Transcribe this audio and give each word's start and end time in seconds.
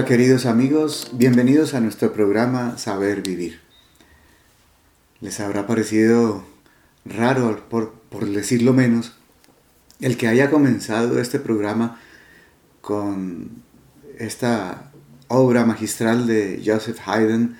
Hola 0.00 0.08
queridos 0.08 0.46
amigos, 0.46 1.10
bienvenidos 1.12 1.74
a 1.74 1.80
nuestro 1.80 2.14
programa 2.14 2.78
Saber 2.78 3.20
Vivir. 3.20 3.60
Les 5.20 5.40
habrá 5.40 5.66
parecido 5.66 6.42
raro, 7.04 7.68
por, 7.68 7.92
por, 8.08 8.24
decirlo 8.24 8.72
menos, 8.72 9.12
el 10.00 10.16
que 10.16 10.26
haya 10.26 10.50
comenzado 10.50 11.20
este 11.20 11.38
programa 11.38 12.00
con 12.80 13.62
esta 14.18 14.90
obra 15.28 15.66
magistral 15.66 16.26
de 16.26 16.62
Joseph 16.64 17.00
Haydn, 17.04 17.58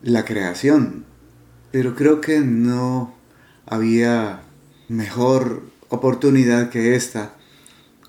La 0.00 0.24
creación. 0.24 1.04
Pero 1.72 1.94
creo 1.94 2.22
que 2.22 2.40
no 2.40 3.14
había 3.66 4.40
mejor 4.88 5.64
oportunidad 5.90 6.70
que 6.70 6.94
esta 6.96 7.34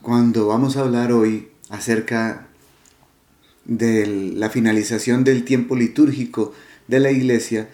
cuando 0.02 0.48
vamos 0.48 0.78
a 0.78 0.82
hablar 0.82 1.12
hoy 1.12 1.52
acerca 1.70 2.48
de 3.78 4.06
la 4.36 4.50
finalización 4.50 5.24
del 5.24 5.46
tiempo 5.46 5.78
litúrgico 5.78 6.54
de 6.90 7.00
la 7.00 7.10
iglesia 7.10 7.70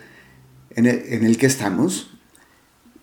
en 0.76 0.86
el, 0.86 1.38
que 1.38 1.48
estamos 1.48 2.12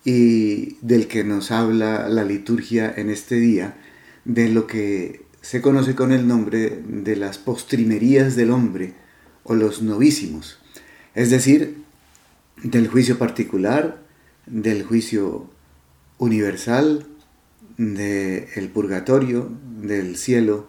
y 0.05 0.77
del 0.81 1.09
que 1.09 1.25
nos 1.25 1.51
habla 1.51 2.09
la 2.09 2.23
liturgia 2.23 2.95
en 2.97 3.11
este 3.11 3.35
día, 3.35 3.77
de 4.25 4.49
lo 4.49 4.69
que 4.69 5.23
se 5.41 5.61
conoce 5.61 5.97
con 5.97 6.13
el 6.13 6.29
nombre 6.29 6.83
de 6.87 7.17
las 7.17 7.37
postrimerías 7.39 8.37
del 8.37 8.53
hombre 8.53 8.95
o 9.43 9.57
los 9.57 9.83
novísimos, 9.83 10.61
es 11.17 11.31
decir, 11.31 11.79
del 12.63 12.87
juicio 12.87 13.19
particular, 13.19 14.05
del 14.47 14.85
juicio 14.85 15.51
universal, 16.19 17.09
del 17.77 18.69
purgatorio, 18.73 19.51
del 19.81 20.17
cielo 20.17 20.69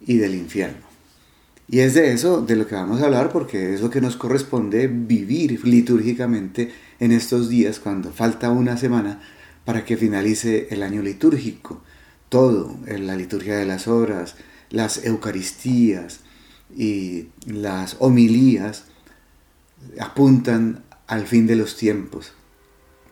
y 0.00 0.16
del 0.16 0.34
infierno. 0.34 0.87
Y 1.70 1.80
es 1.80 1.92
de 1.92 2.12
eso 2.12 2.40
de 2.40 2.56
lo 2.56 2.66
que 2.66 2.74
vamos 2.74 3.02
a 3.02 3.06
hablar 3.06 3.30
porque 3.30 3.74
es 3.74 3.82
lo 3.82 3.90
que 3.90 4.00
nos 4.00 4.16
corresponde 4.16 4.86
vivir 4.88 5.66
litúrgicamente 5.66 6.72
en 6.98 7.12
estos 7.12 7.50
días 7.50 7.78
cuando 7.78 8.10
falta 8.10 8.50
una 8.50 8.78
semana 8.78 9.20
para 9.66 9.84
que 9.84 9.98
finalice 9.98 10.68
el 10.70 10.82
año 10.82 11.02
litúrgico. 11.02 11.82
Todo, 12.30 12.74
en 12.86 13.06
la 13.06 13.16
liturgia 13.16 13.56
de 13.56 13.66
las 13.66 13.86
horas, 13.86 14.36
las 14.70 15.04
Eucaristías 15.04 16.20
y 16.74 17.28
las 17.46 17.96
homilías 17.98 18.84
apuntan 20.00 20.84
al 21.06 21.26
fin 21.26 21.46
de 21.46 21.56
los 21.56 21.76
tiempos, 21.76 22.32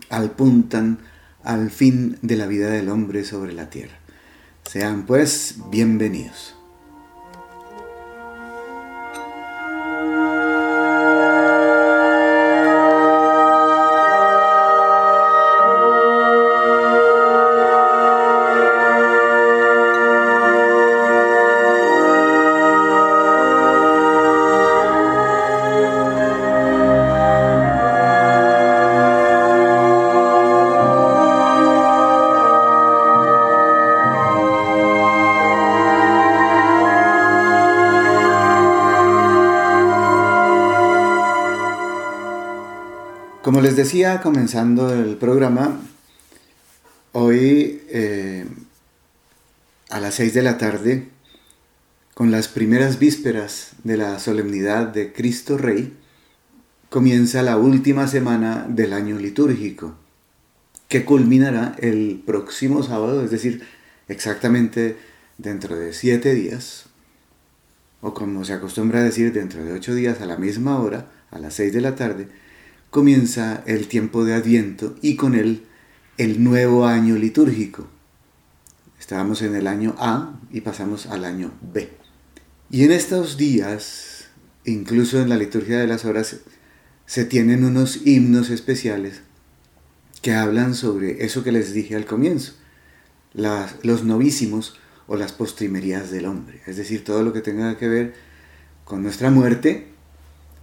apuntan 0.09 0.99
al 1.43 1.69
fin 1.69 2.17
de 2.23 2.35
la 2.35 2.47
vida 2.47 2.69
del 2.69 2.89
hombre 2.89 3.23
sobre 3.23 3.53
la 3.53 3.69
tierra. 3.69 3.99
Sean 4.63 5.05
pues 5.05 5.55
bienvenidos. 5.69 6.56
Como 43.47 43.61
les 43.61 43.77
decía 43.77 44.19
comenzando 44.19 44.93
el 44.93 45.15
programa, 45.15 45.79
hoy 47.13 47.81
eh, 47.87 48.45
a 49.89 50.01
las 50.01 50.15
6 50.15 50.33
de 50.33 50.41
la 50.41 50.57
tarde, 50.57 51.07
con 52.13 52.29
las 52.29 52.49
primeras 52.49 52.99
vísperas 52.99 53.69
de 53.85 53.95
la 53.95 54.19
solemnidad 54.19 54.87
de 54.87 55.13
Cristo 55.13 55.57
Rey, 55.57 55.95
comienza 56.89 57.41
la 57.41 57.55
última 57.55 58.09
semana 58.09 58.65
del 58.67 58.91
año 58.91 59.17
litúrgico, 59.17 59.95
que 60.89 61.05
culminará 61.05 61.73
el 61.79 62.21
próximo 62.25 62.83
sábado, 62.83 63.23
es 63.23 63.31
decir, 63.31 63.63
exactamente 64.09 64.97
dentro 65.37 65.77
de 65.77 65.93
siete 65.93 66.35
días, 66.35 66.87
o 68.01 68.13
como 68.13 68.43
se 68.43 68.51
acostumbra 68.51 68.99
a 68.99 69.03
decir, 69.03 69.31
dentro 69.31 69.63
de 69.63 69.71
ocho 69.71 69.95
días 69.95 70.19
a 70.19 70.25
la 70.25 70.35
misma 70.35 70.81
hora, 70.81 71.09
a 71.31 71.39
las 71.39 71.53
6 71.53 71.71
de 71.71 71.79
la 71.79 71.95
tarde, 71.95 72.27
comienza 72.89 73.63
el 73.65 73.87
tiempo 73.87 74.23
de 74.23 74.33
Adviento 74.33 74.95
y 75.01 75.15
con 75.15 75.35
él 75.35 75.65
el 76.17 76.43
nuevo 76.43 76.85
año 76.85 77.15
litúrgico. 77.15 77.87
Estábamos 78.99 79.41
en 79.41 79.55
el 79.55 79.67
año 79.67 79.95
A 79.99 80.39
y 80.51 80.61
pasamos 80.61 81.05
al 81.07 81.25
año 81.25 81.51
B. 81.61 81.89
Y 82.69 82.83
en 82.83 82.91
estos 82.91 83.37
días, 83.37 84.29
incluso 84.65 85.21
en 85.21 85.29
la 85.29 85.37
liturgia 85.37 85.79
de 85.79 85.87
las 85.87 86.05
horas, 86.05 86.37
se 87.05 87.25
tienen 87.25 87.63
unos 87.63 88.05
himnos 88.05 88.49
especiales 88.49 89.21
que 90.21 90.33
hablan 90.33 90.73
sobre 90.73 91.23
eso 91.23 91.43
que 91.43 91.51
les 91.51 91.73
dije 91.73 91.95
al 91.95 92.05
comienzo, 92.05 92.53
los 93.33 94.03
novísimos 94.03 94.79
o 95.05 95.15
las 95.15 95.31
postrimerías 95.31 96.11
del 96.11 96.25
hombre, 96.25 96.61
es 96.65 96.75
decir, 96.75 97.03
todo 97.03 97.23
lo 97.23 97.31
que 97.31 97.41
tenga 97.41 97.77
que 97.77 97.87
ver 97.87 98.15
con 98.83 99.03
nuestra 99.03 99.29
muerte 99.29 99.87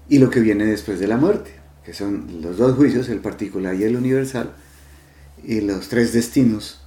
y 0.08 0.18
lo 0.18 0.28
que 0.28 0.40
viene 0.40 0.66
después 0.66 0.98
de 0.98 1.06
la 1.06 1.16
muerte 1.16 1.63
que 1.84 1.92
son 1.92 2.40
los 2.40 2.56
dos 2.56 2.76
juicios, 2.76 3.08
el 3.08 3.20
particular 3.20 3.74
y 3.74 3.84
el 3.84 3.96
universal, 3.96 4.54
y 5.42 5.60
los 5.60 5.88
tres 5.88 6.12
destinos 6.12 6.80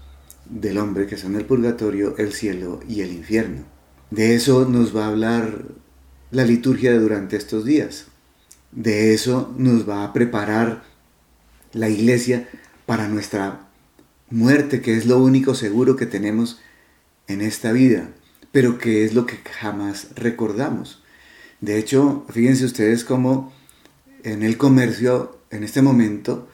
del 0.50 0.78
hombre, 0.78 1.08
que 1.08 1.18
son 1.18 1.36
el 1.36 1.46
purgatorio, 1.46 2.16
el 2.18 2.34
cielo 2.34 2.80
y 2.88 3.02
el 3.02 3.12
infierno. 3.12 3.64
De 4.10 4.36
eso 4.36 4.66
nos 4.68 4.96
va 4.96 5.06
a 5.06 5.10
hablar 5.10 5.66
la 6.32 6.46
liturgia 6.46 6.98
durante 6.98 7.36
estos 7.36 7.66
días. 7.66 8.06
De 8.72 9.14
eso 9.14 9.54
nos 9.58 9.88
va 9.88 10.04
a 10.04 10.14
preparar 10.14 10.84
la 11.74 11.90
iglesia 11.90 12.50
para 12.86 13.08
nuestra 13.08 13.68
muerte, 14.30 14.82
que 14.82 14.98
es 14.98 15.06
lo 15.06 15.22
único 15.22 15.56
seguro 15.56 15.96
que 15.96 16.06
tenemos 16.06 16.60
en 17.28 17.42
esta 17.42 17.72
vida, 17.72 18.10
pero 18.52 18.78
que 18.78 19.06
es 19.06 19.14
lo 19.14 19.26
que 19.26 19.38
jamás 19.60 20.10
recordamos. 20.16 21.04
De 21.60 21.78
hecho, 21.78 22.26
fíjense 22.30 22.66
ustedes 22.66 23.04
cómo 23.04 23.52
en 24.28 24.44
el 24.44 24.58
comercio, 24.58 25.40
en 25.52 25.64
este 25.64 25.82
momento, 25.82 26.50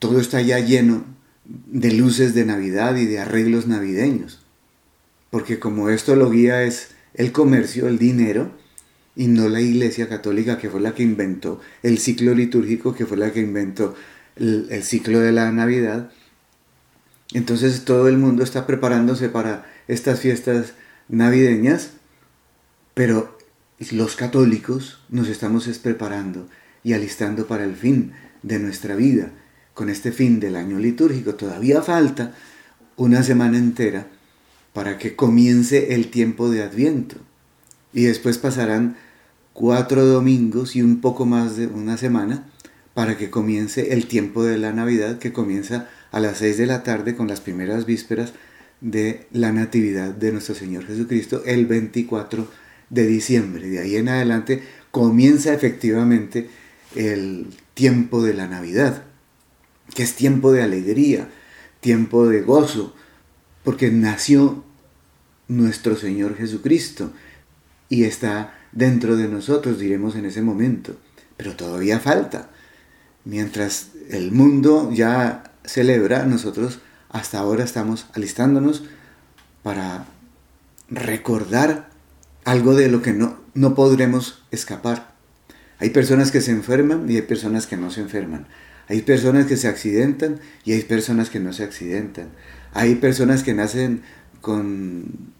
todo 0.00 0.20
está 0.20 0.40
ya 0.40 0.58
lleno 0.58 1.04
de 1.44 1.92
luces 1.92 2.34
de 2.34 2.44
Navidad 2.44 2.96
y 2.96 3.06
de 3.06 3.20
arreglos 3.20 3.68
navideños. 3.68 4.42
Porque 5.30 5.60
como 5.60 5.90
esto 5.90 6.16
lo 6.16 6.28
guía 6.28 6.64
es 6.64 6.88
el 7.14 7.30
comercio, 7.30 7.86
el 7.86 7.98
dinero, 7.98 8.50
y 9.14 9.28
no 9.28 9.48
la 9.48 9.60
Iglesia 9.60 10.08
Católica, 10.08 10.58
que 10.58 10.70
fue 10.70 10.80
la 10.80 10.94
que 10.94 11.04
inventó 11.04 11.60
el 11.84 11.98
ciclo 11.98 12.34
litúrgico, 12.34 12.94
que 12.94 13.06
fue 13.06 13.16
la 13.16 13.32
que 13.32 13.40
inventó 13.40 13.94
el, 14.34 14.66
el 14.70 14.82
ciclo 14.82 15.20
de 15.20 15.30
la 15.30 15.52
Navidad. 15.52 16.10
Entonces 17.32 17.84
todo 17.84 18.08
el 18.08 18.18
mundo 18.18 18.42
está 18.42 18.66
preparándose 18.66 19.28
para 19.28 19.70
estas 19.86 20.18
fiestas 20.18 20.72
navideñas, 21.08 21.92
pero 22.94 23.38
los 23.92 24.16
católicos 24.16 25.00
nos 25.10 25.28
estamos 25.28 25.66
preparando 25.78 26.48
y 26.84 26.92
alistando 26.92 27.46
para 27.46 27.64
el 27.64 27.74
fin 27.74 28.12
de 28.42 28.58
nuestra 28.58 28.96
vida, 28.96 29.30
con 29.74 29.88
este 29.88 30.12
fin 30.12 30.40
del 30.40 30.56
año 30.56 30.78
litúrgico. 30.78 31.34
Todavía 31.34 31.82
falta 31.82 32.34
una 32.96 33.22
semana 33.22 33.58
entera 33.58 34.06
para 34.72 34.98
que 34.98 35.16
comience 35.16 35.94
el 35.94 36.08
tiempo 36.08 36.50
de 36.50 36.62
Adviento. 36.62 37.16
Y 37.92 38.04
después 38.04 38.38
pasarán 38.38 38.96
cuatro 39.52 40.04
domingos 40.06 40.76
y 40.76 40.82
un 40.82 41.00
poco 41.00 41.26
más 41.26 41.56
de 41.56 41.66
una 41.66 41.96
semana 41.96 42.48
para 42.94 43.16
que 43.16 43.30
comience 43.30 43.92
el 43.92 44.06
tiempo 44.06 44.44
de 44.44 44.58
la 44.58 44.72
Navidad 44.72 45.18
que 45.18 45.32
comienza 45.32 45.88
a 46.10 46.20
las 46.20 46.38
seis 46.38 46.58
de 46.58 46.66
la 46.66 46.82
tarde 46.82 47.14
con 47.14 47.28
las 47.28 47.40
primeras 47.40 47.86
vísperas 47.86 48.32
de 48.80 49.26
la 49.30 49.52
Natividad 49.52 50.10
de 50.10 50.32
nuestro 50.32 50.54
Señor 50.54 50.86
Jesucristo 50.86 51.42
el 51.46 51.66
24 51.66 52.48
de 52.90 53.06
diciembre. 53.06 53.68
De 53.68 53.78
ahí 53.78 53.96
en 53.96 54.08
adelante 54.08 54.62
comienza 54.90 55.54
efectivamente 55.54 56.48
el 56.94 57.46
tiempo 57.74 58.22
de 58.22 58.34
la 58.34 58.46
Navidad, 58.46 59.04
que 59.94 60.02
es 60.02 60.14
tiempo 60.14 60.52
de 60.52 60.62
alegría, 60.62 61.28
tiempo 61.80 62.26
de 62.26 62.42
gozo, 62.42 62.94
porque 63.64 63.90
nació 63.90 64.64
nuestro 65.48 65.96
Señor 65.96 66.36
Jesucristo 66.36 67.12
y 67.88 68.04
está 68.04 68.54
dentro 68.72 69.16
de 69.16 69.28
nosotros, 69.28 69.78
diremos 69.78 70.16
en 70.16 70.24
ese 70.24 70.42
momento. 70.42 70.96
Pero 71.36 71.56
todavía 71.56 72.00
falta. 72.00 72.50
Mientras 73.24 73.90
el 74.10 74.32
mundo 74.32 74.90
ya 74.92 75.52
celebra, 75.64 76.24
nosotros 76.24 76.80
hasta 77.08 77.38
ahora 77.38 77.64
estamos 77.64 78.06
alistándonos 78.14 78.84
para 79.62 80.06
recordar 80.88 81.90
algo 82.44 82.74
de 82.74 82.88
lo 82.88 83.02
que 83.02 83.12
no, 83.12 83.38
no 83.54 83.74
podremos 83.74 84.42
escapar. 84.50 85.11
Hay 85.82 85.90
personas 85.90 86.30
que 86.30 86.40
se 86.40 86.52
enferman 86.52 87.10
y 87.10 87.16
hay 87.16 87.22
personas 87.22 87.66
que 87.66 87.76
no 87.76 87.90
se 87.90 88.02
enferman. 88.02 88.46
Hay 88.86 89.02
personas 89.02 89.46
que 89.46 89.56
se 89.56 89.66
accidentan 89.66 90.38
y 90.64 90.74
hay 90.74 90.82
personas 90.82 91.28
que 91.28 91.40
no 91.40 91.52
se 91.52 91.64
accidentan. 91.64 92.28
Hay 92.72 92.94
personas 92.94 93.42
que 93.42 93.52
nacen 93.52 94.02
con 94.40 95.32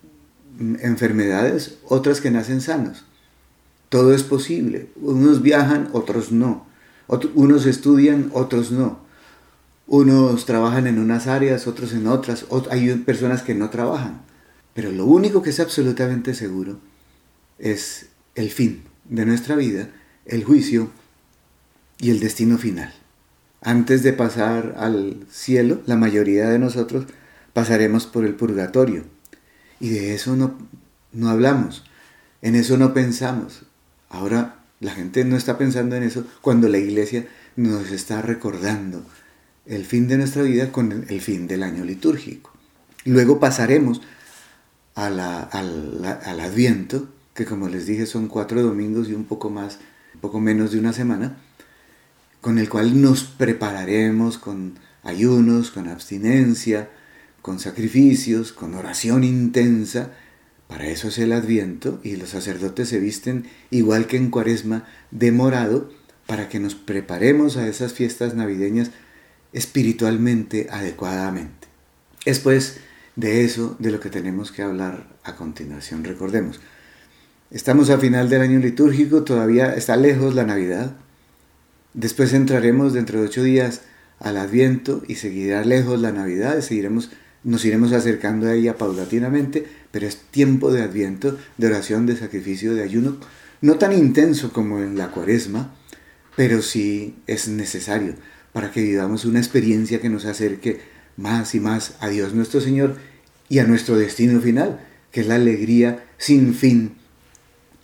enfermedades, 0.80 1.78
otras 1.84 2.20
que 2.20 2.32
nacen 2.32 2.60
sanos. 2.60 3.04
Todo 3.88 4.12
es 4.12 4.24
posible. 4.24 4.88
Unos 4.96 5.42
viajan, 5.42 5.88
otros 5.92 6.32
no. 6.32 6.66
Unos 7.36 7.64
estudian, 7.66 8.32
otros 8.34 8.72
no. 8.72 8.98
Unos 9.86 10.44
trabajan 10.44 10.88
en 10.88 10.98
unas 10.98 11.28
áreas, 11.28 11.68
otros 11.68 11.92
en 11.92 12.08
otras. 12.08 12.46
Hay 12.68 12.92
personas 12.96 13.42
que 13.42 13.54
no 13.54 13.70
trabajan. 13.70 14.22
Pero 14.74 14.90
lo 14.90 15.06
único 15.06 15.40
que 15.40 15.50
es 15.50 15.60
absolutamente 15.60 16.34
seguro 16.34 16.80
es 17.60 18.06
el 18.34 18.50
fin 18.50 18.82
de 19.04 19.24
nuestra 19.24 19.54
vida, 19.54 19.88
el 20.26 20.44
juicio 20.44 20.90
y 21.98 22.10
el 22.10 22.20
destino 22.20 22.58
final. 22.58 22.92
Antes 23.60 24.02
de 24.02 24.12
pasar 24.12 24.74
al 24.78 25.24
cielo, 25.30 25.80
la 25.86 25.96
mayoría 25.96 26.48
de 26.48 26.58
nosotros 26.58 27.06
pasaremos 27.52 28.06
por 28.06 28.24
el 28.24 28.34
purgatorio. 28.34 29.04
Y 29.78 29.90
de 29.90 30.14
eso 30.14 30.36
no, 30.36 30.58
no 31.12 31.28
hablamos, 31.28 31.84
en 32.40 32.54
eso 32.56 32.76
no 32.76 32.92
pensamos. 32.92 33.62
Ahora 34.08 34.56
la 34.80 34.92
gente 34.92 35.24
no 35.24 35.36
está 35.36 35.58
pensando 35.58 35.96
en 35.96 36.02
eso 36.02 36.26
cuando 36.40 36.68
la 36.68 36.78
iglesia 36.78 37.26
nos 37.56 37.90
está 37.90 38.20
recordando 38.20 39.04
el 39.66 39.84
fin 39.84 40.08
de 40.08 40.18
nuestra 40.18 40.42
vida 40.42 40.72
con 40.72 41.06
el 41.08 41.20
fin 41.20 41.46
del 41.46 41.62
año 41.62 41.84
litúrgico. 41.84 42.52
Luego 43.04 43.38
pasaremos 43.38 44.00
al 44.94 45.20
Adviento, 45.20 47.08
que 47.34 47.44
como 47.44 47.68
les 47.68 47.86
dije 47.86 48.06
son 48.06 48.28
cuatro 48.28 48.62
domingos 48.62 49.08
y 49.08 49.14
un 49.14 49.25
poco 49.25 49.50
más, 49.50 49.78
poco 50.22 50.40
menos 50.40 50.72
de 50.72 50.78
una 50.78 50.94
semana, 50.94 51.36
con 52.40 52.58
el 52.58 52.70
cual 52.70 53.02
nos 53.02 53.24
prepararemos 53.24 54.38
con 54.38 54.78
ayunos, 55.02 55.70
con 55.70 55.88
abstinencia, 55.88 56.88
con 57.42 57.58
sacrificios, 57.58 58.52
con 58.52 58.74
oración 58.74 59.24
intensa. 59.24 60.12
Para 60.69 60.86
eso 60.86 61.08
es 61.08 61.19
el 61.19 61.32
adviento 61.32 62.00
y 62.02 62.16
los 62.16 62.30
sacerdotes 62.30 62.88
se 62.88 63.00
visten 63.00 63.46
igual 63.70 64.06
que 64.06 64.16
en 64.16 64.30
cuaresma 64.30 64.86
de 65.10 65.32
morado 65.32 65.90
para 66.26 66.48
que 66.48 66.60
nos 66.60 66.75
preparemos 66.75 67.56
a 67.56 67.68
esas 67.68 67.92
fiestas 67.92 68.34
navideñas 68.34 68.92
espiritualmente 69.52 70.68
adecuadamente. 70.70 71.68
Es 72.25 72.38
pues 72.38 72.78
de 73.16 73.44
eso 73.44 73.76
de 73.80 73.90
lo 73.90 74.00
que 74.00 74.08
tenemos 74.08 74.52
que 74.52 74.62
hablar 74.62 75.08
a 75.25 75.34
continuación. 75.34 76.04
Recordemos, 76.04 76.60
estamos 77.52 77.90
a 77.90 77.99
final 77.99 78.31
del 78.31 78.40
año 78.40 78.58
litúrgico, 78.58 79.25
todavía 79.25 79.75
está 79.75 79.96
lejos 79.96 80.34
la 80.34 80.44
Navidad. 80.44 80.96
Después 81.93 82.32
entraremos 82.32 82.94
dentro 82.94 83.20
de 83.20 83.26
ocho 83.26 83.43
días 83.43 83.82
al 84.19 84.38
Adviento 84.38 85.02
y 85.06 85.16
seguirá 85.16 85.62
lejos 85.64 86.00
la 86.00 86.12
Navidad, 86.12 86.60
seguiremos, 86.60 87.10
nos 87.44 87.64
iremos 87.64 87.93
acercando 87.93 88.49
a 88.49 88.54
ella 88.54 88.78
paulatinamente, 88.78 89.66
pero 89.90 90.06
es 90.06 90.16
tiempo 90.16 90.72
de 90.72 90.82
Adviento, 90.82 91.37
de 91.58 91.66
oración, 91.66 92.06
de 92.06 92.16
sacrificio, 92.16 92.75
de 92.75 92.82
ayuno, 92.82 93.19
no 93.60 93.76
tan 93.76 93.93
intenso 93.93 94.52
como 94.52 94.81
en 94.81 94.96
la 94.96 95.10
cuaresma, 95.10 95.75
pero 96.37 96.62
sí 96.62 97.16
es 97.26 97.49
necesario 97.49 98.14
para 98.54 98.70
que 98.70 98.82
vivamos 98.82 99.26
una 99.26 99.40
experiencia 99.40 100.00
que 100.00 100.08
nos 100.08 100.25
acerque 100.25 100.81
más 101.19 101.54
y 101.54 101.60
más 101.60 101.96
a 102.00 102.08
Dios 102.08 102.32
nuestro 102.32 102.60
Señor 102.60 102.96
y 103.50 103.58
a 103.58 103.64
nuestro 103.64 103.96
destino 103.96 104.40
final, 104.40 104.81
que 105.10 105.20
es 105.20 105.26
la 105.26 105.34
alegría 105.34 106.04
sin 106.16 106.54
fin, 106.54 106.96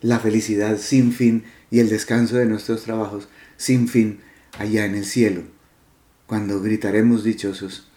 la 0.00 0.18
felicidad 0.18 0.78
sin 0.78 1.12
fin 1.12 1.44
y 1.70 1.80
el 1.80 1.88
descanso 1.88 2.36
de 2.36 2.46
nuestros 2.46 2.82
trabajos 2.82 3.28
sin 3.56 3.88
fin 3.88 4.20
allá 4.58 4.84
en 4.84 4.94
el 4.94 5.04
cielo, 5.04 5.42
cuando 6.26 6.60
gritaremos 6.60 7.24
dichosos 7.24 7.88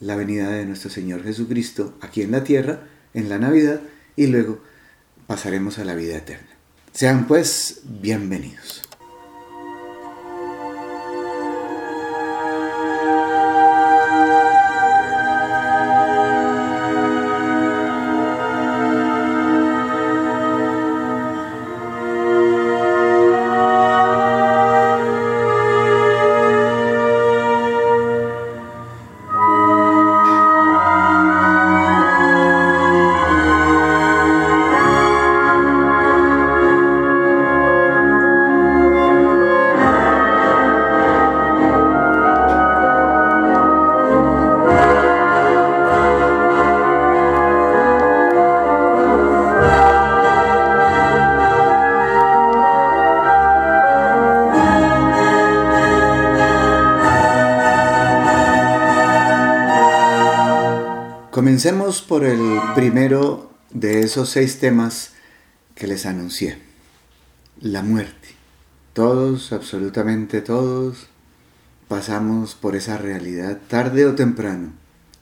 la 0.00 0.16
venida 0.16 0.50
de 0.50 0.66
nuestro 0.66 0.90
Señor 0.90 1.24
Jesucristo 1.24 1.96
aquí 2.00 2.22
en 2.22 2.30
la 2.30 2.44
tierra, 2.44 2.88
en 3.14 3.28
la 3.28 3.38
Navidad, 3.38 3.80
y 4.16 4.26
luego 4.26 4.60
pasaremos 5.26 5.78
a 5.78 5.84
la 5.84 5.94
vida 5.94 6.16
eterna. 6.16 6.48
Sean 6.92 7.26
pues 7.26 7.80
bienvenidos. 7.84 8.87
Por 61.88 62.24
el 62.24 62.60
primero 62.74 63.50
de 63.70 64.00
esos 64.00 64.28
seis 64.28 64.58
temas 64.58 65.12
que 65.74 65.86
les 65.86 66.04
anuncié, 66.04 66.58
la 67.62 67.82
muerte. 67.82 68.28
Todos, 68.92 69.54
absolutamente 69.54 70.42
todos, 70.42 71.06
pasamos 71.88 72.54
por 72.54 72.76
esa 72.76 72.98
realidad 72.98 73.58
tarde 73.68 74.04
o 74.04 74.14
temprano, 74.14 74.72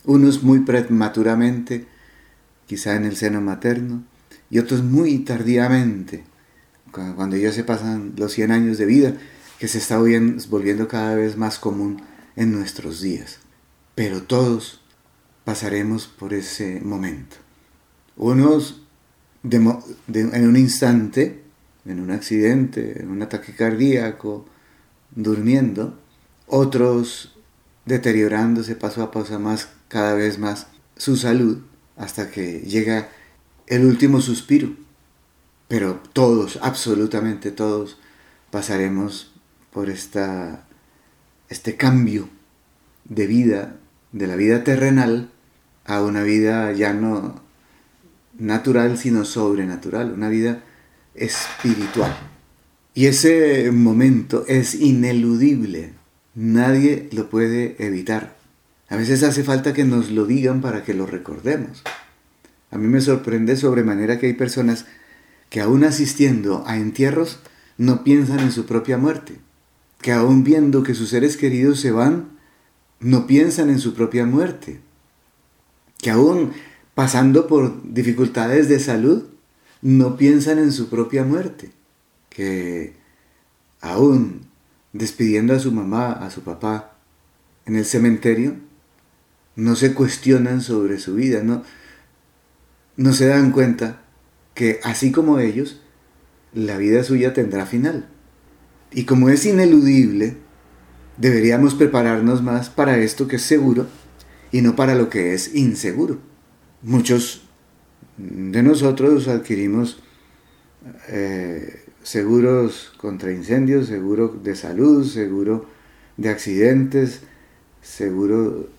unos 0.05 0.43
muy 0.43 0.59
prematuramente, 0.59 1.87
quizá 2.67 2.97
en 2.97 3.05
el 3.05 3.15
seno 3.15 3.41
materno, 3.41 4.03
y 4.51 4.59
otros 4.59 4.83
muy 4.83 5.21
tardíamente, 5.21 6.25
cuando 6.91 7.37
ya 7.37 7.53
se 7.53 7.63
pasan 7.63 8.15
los 8.17 8.33
100 8.33 8.51
años 8.51 8.77
de 8.77 8.87
vida, 8.87 9.13
que 9.61 9.69
se 9.69 9.79
está 9.79 9.99
volviendo 9.99 10.89
cada 10.89 11.15
vez 11.15 11.37
más 11.37 11.61
común 11.61 12.03
en 12.35 12.51
nuestros 12.51 13.01
días. 13.01 13.39
Pero 13.95 14.25
todos 14.25 14.81
pasaremos 15.47 16.09
por 16.09 16.35
ese 16.35 16.81
momento. 16.81 17.37
Unos 18.17 18.83
en 19.45 20.49
un 20.49 20.57
instante, 20.57 21.45
en 21.85 22.01
un 22.01 22.11
accidente, 22.11 23.01
en 23.01 23.11
un 23.11 23.23
ataque 23.23 23.55
cardíaco, 23.55 24.45
durmiendo, 25.15 25.97
otros 26.49 27.37
deteriorándose 27.85 28.75
paso 28.75 29.05
a 29.05 29.13
paso 29.13 29.39
más, 29.39 29.69
cada 29.87 30.15
vez 30.15 30.41
más 30.41 30.67
su 30.97 31.17
salud, 31.17 31.59
hasta 31.97 32.29
que 32.33 32.63
llega 32.63 33.09
el 33.69 33.85
último 33.85 34.21
suspiro. 34.21 34.71
Pero 35.69 36.01
todos, 36.13 36.59
absolutamente 36.61 37.53
todos, 37.53 37.99
pasaremos 38.51 39.33
por 39.73 39.91
esta, 39.91 40.67
este 41.49 41.77
cambio 41.77 42.29
de 43.05 43.29
vida, 43.29 43.77
de 44.11 44.27
la 44.27 44.35
vida 44.35 44.65
terrenal, 44.65 45.31
a 45.87 46.03
una 46.03 46.23
vida 46.23 46.73
ya 46.73 46.93
no 46.93 47.41
natural, 48.39 48.99
sino 48.99 49.25
sobrenatural, 49.25 50.13
una 50.13 50.29
vida 50.29 50.63
espiritual. 51.15 52.15
Y 52.95 53.07
ese 53.07 53.71
momento 53.73 54.45
es 54.49 54.75
ineludible, 54.75 55.93
nadie 56.35 57.09
lo 57.13 57.31
puede 57.31 57.77
evitar. 57.79 58.37
A 58.89 58.97
veces 58.97 59.23
hace 59.23 59.43
falta 59.43 59.73
que 59.73 59.85
nos 59.85 60.11
lo 60.11 60.27
digan 60.27 60.61
para 60.61 60.85
que 60.85 60.95
lo 60.95 61.07
recordemos. 61.07 61.83
A 62.71 62.79
mí 62.79 62.89
me 62.89 63.01
sorprende 63.01 63.57
sobremanera 63.57 64.19
que 64.19 64.27
hay 64.27 64.33
personas 64.33 64.87
que 65.51 65.61
aún 65.61 65.85
asistiendo 65.85 66.65
a 66.67 66.77
entierros 66.77 67.39
no 67.79 68.03
piensan 68.05 68.41
en 68.41 68.53
su 68.53 68.67
propia 68.67 68.99
muerte, 68.99 69.35
que 70.01 70.13
aún 70.13 70.45
viendo 70.45 70.83
que 70.83 70.95
sus 70.95 71.11
seres 71.11 71.37
queridos 71.37 71.81
se 71.81 71.93
van, 71.93 72.31
no 72.99 73.27
piensan 73.27 73.71
en 73.71 73.79
su 73.79 73.95
propia 73.95 74.25
muerte 74.25 74.81
que 75.99 76.11
aún 76.11 76.53
pasando 76.95 77.47
por 77.47 77.83
dificultades 77.93 78.69
de 78.69 78.81
salud, 78.81 79.25
no 79.83 80.17
piensan 80.17 80.59
en 80.59 80.73
su 80.73 80.89
propia 80.89 81.25
muerte, 81.25 81.71
que 82.31 82.95
aún 83.81 84.47
despidiendo 84.95 85.55
a 85.55 85.59
su 85.59 85.73
mamá, 85.73 86.13
a 86.13 86.31
su 86.31 86.43
papá, 86.43 86.97
en 87.67 87.77
el 87.77 87.85
cementerio, 87.85 88.57
no 89.57 89.77
se 89.77 89.93
cuestionan 89.93 90.63
sobre 90.63 90.99
su 90.99 91.15
vida, 91.15 91.43
no, 91.43 91.63
no 92.97 93.13
se 93.13 93.27
dan 93.27 93.51
cuenta 93.53 94.03
que 94.55 94.81
así 94.83 95.13
como 95.13 95.39
ellos, 95.39 95.83
la 96.55 96.79
vida 96.79 97.05
suya 97.05 97.35
tendrá 97.35 97.67
final. 97.67 98.09
Y 98.91 99.05
como 99.05 99.29
es 99.29 99.45
ineludible, 99.45 100.39
deberíamos 101.19 101.75
prepararnos 101.75 102.43
más 102.43 102.71
para 102.71 102.97
esto 102.99 103.29
que 103.29 103.37
es 103.37 103.43
seguro 103.43 103.87
y 104.57 104.63
no 104.63 104.75
para 104.75 104.95
lo 104.95 105.11
que 105.11 105.35
es 105.35 105.55
inseguro. 105.55 106.19
Muchos 106.81 107.43
de 108.17 108.63
nosotros 108.63 109.29
adquirimos 109.29 110.03
eh, 111.09 111.85
seguros 112.03 112.95
contra 112.97 113.33
incendios, 113.33 113.89
seguro 113.89 114.29
de 114.29 114.57
salud, 114.57 115.07
seguro 115.07 115.67
de 116.17 116.31
accidentes, 116.31 117.21
seguro 117.83 118.71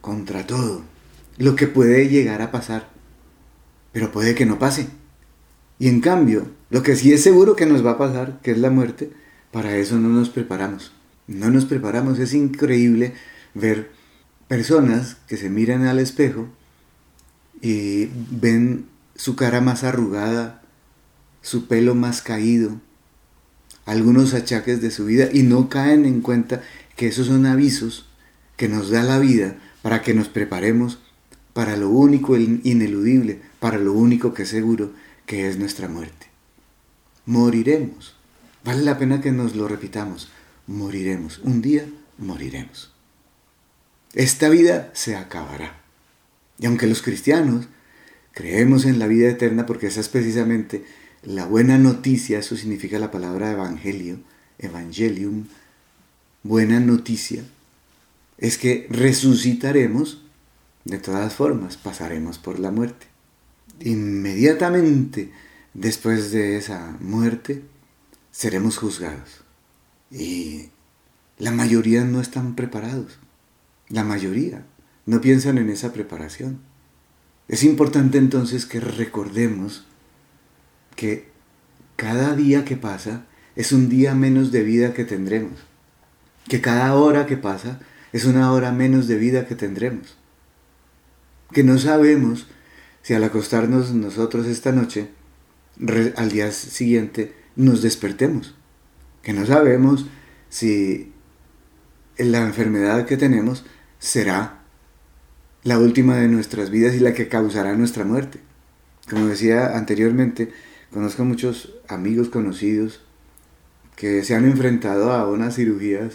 contra 0.00 0.46
todo. 0.46 0.84
Lo 1.36 1.54
que 1.54 1.66
puede 1.66 2.08
llegar 2.08 2.40
a 2.40 2.50
pasar, 2.50 2.88
pero 3.92 4.12
puede 4.12 4.34
que 4.34 4.46
no 4.46 4.58
pase. 4.58 4.86
Y 5.78 5.88
en 5.88 6.00
cambio, 6.00 6.46
lo 6.70 6.82
que 6.82 6.96
sí 6.96 7.12
es 7.12 7.22
seguro 7.22 7.56
que 7.56 7.66
nos 7.66 7.84
va 7.84 7.92
a 7.92 7.98
pasar, 7.98 8.40
que 8.40 8.52
es 8.52 8.58
la 8.58 8.70
muerte, 8.70 9.10
para 9.52 9.76
eso 9.76 9.98
no 9.98 10.08
nos 10.08 10.30
preparamos. 10.30 10.92
No 11.26 11.50
nos 11.50 11.66
preparamos. 11.66 12.18
Es 12.18 12.32
increíble 12.32 13.12
ver 13.52 13.99
personas 14.50 15.16
que 15.28 15.36
se 15.36 15.48
miran 15.48 15.86
al 15.86 16.00
espejo 16.00 16.48
y 17.62 18.08
ven 18.32 18.86
su 19.14 19.36
cara 19.36 19.60
más 19.60 19.84
arrugada, 19.84 20.60
su 21.40 21.68
pelo 21.68 21.94
más 21.94 22.20
caído, 22.20 22.80
algunos 23.86 24.34
achaques 24.34 24.82
de 24.82 24.90
su 24.90 25.04
vida 25.04 25.28
y 25.32 25.44
no 25.44 25.68
caen 25.68 26.04
en 26.04 26.20
cuenta 26.20 26.64
que 26.96 27.06
esos 27.06 27.28
son 27.28 27.46
avisos 27.46 28.08
que 28.56 28.68
nos 28.68 28.90
da 28.90 29.04
la 29.04 29.20
vida 29.20 29.56
para 29.82 30.02
que 30.02 30.14
nos 30.14 30.26
preparemos 30.28 30.98
para 31.52 31.76
lo 31.76 31.88
único 31.90 32.36
ineludible, 32.36 33.40
para 33.60 33.78
lo 33.78 33.92
único 33.92 34.34
que 34.34 34.42
es 34.42 34.48
seguro, 34.48 34.92
que 35.26 35.48
es 35.48 35.58
nuestra 35.60 35.86
muerte. 35.86 36.26
Moriremos. 37.24 38.16
Vale 38.64 38.82
la 38.82 38.98
pena 38.98 39.20
que 39.20 39.30
nos 39.30 39.54
lo 39.54 39.68
repitamos. 39.68 40.28
Moriremos. 40.66 41.38
Un 41.44 41.62
día 41.62 41.86
moriremos. 42.18 42.89
Esta 44.14 44.48
vida 44.48 44.90
se 44.92 45.16
acabará. 45.16 45.80
Y 46.58 46.66
aunque 46.66 46.86
los 46.86 47.02
cristianos 47.02 47.68
creemos 48.32 48.84
en 48.84 48.98
la 48.98 49.06
vida 49.06 49.28
eterna 49.28 49.66
porque 49.66 49.86
esa 49.86 50.00
es 50.00 50.08
precisamente 50.08 50.84
la 51.22 51.46
buena 51.46 51.78
noticia, 51.78 52.38
eso 52.38 52.56
significa 52.56 52.98
la 52.98 53.10
palabra 53.10 53.52
evangelio, 53.52 54.18
evangelium, 54.58 55.46
buena 56.42 56.80
noticia, 56.80 57.44
es 58.38 58.58
que 58.58 58.86
resucitaremos, 58.90 60.22
de 60.84 60.98
todas 60.98 61.34
formas 61.34 61.76
pasaremos 61.76 62.38
por 62.38 62.58
la 62.58 62.70
muerte. 62.70 63.06
Inmediatamente 63.80 65.30
después 65.74 66.32
de 66.32 66.56
esa 66.56 66.96
muerte 67.00 67.62
seremos 68.30 68.78
juzgados. 68.78 69.42
Y 70.10 70.70
la 71.38 71.52
mayoría 71.52 72.04
no 72.04 72.20
están 72.20 72.56
preparados. 72.56 73.18
La 73.90 74.04
mayoría 74.04 74.64
no 75.04 75.20
piensan 75.20 75.58
en 75.58 75.68
esa 75.68 75.92
preparación. 75.92 76.60
Es 77.48 77.64
importante 77.64 78.18
entonces 78.18 78.64
que 78.64 78.78
recordemos 78.78 79.84
que 80.94 81.28
cada 81.96 82.36
día 82.36 82.64
que 82.64 82.76
pasa 82.76 83.26
es 83.56 83.72
un 83.72 83.88
día 83.88 84.14
menos 84.14 84.52
de 84.52 84.62
vida 84.62 84.94
que 84.94 85.04
tendremos. 85.04 85.58
Que 86.48 86.60
cada 86.60 86.94
hora 86.94 87.26
que 87.26 87.36
pasa 87.36 87.80
es 88.12 88.24
una 88.24 88.52
hora 88.52 88.70
menos 88.70 89.08
de 89.08 89.16
vida 89.16 89.46
que 89.46 89.56
tendremos. 89.56 90.16
Que 91.52 91.64
no 91.64 91.76
sabemos 91.78 92.46
si 93.02 93.14
al 93.14 93.24
acostarnos 93.24 93.92
nosotros 93.92 94.46
esta 94.46 94.70
noche, 94.70 95.08
al 96.16 96.30
día 96.30 96.52
siguiente 96.52 97.34
nos 97.56 97.82
despertemos. 97.82 98.54
Que 99.22 99.32
no 99.32 99.44
sabemos 99.46 100.06
si 100.48 101.12
la 102.16 102.42
enfermedad 102.42 103.06
que 103.06 103.16
tenemos 103.16 103.64
será 104.00 104.62
la 105.62 105.78
última 105.78 106.16
de 106.16 106.26
nuestras 106.26 106.70
vidas 106.70 106.96
y 106.96 107.00
la 107.00 107.14
que 107.14 107.28
causará 107.28 107.76
nuestra 107.76 108.04
muerte. 108.04 108.40
Como 109.08 109.26
decía 109.26 109.76
anteriormente, 109.76 110.52
conozco 110.92 111.24
muchos 111.24 111.74
amigos 111.86 112.28
conocidos 112.28 113.00
que 113.94 114.24
se 114.24 114.34
han 114.34 114.46
enfrentado 114.46 115.12
a 115.12 115.30
unas 115.30 115.54
cirugías 115.54 116.14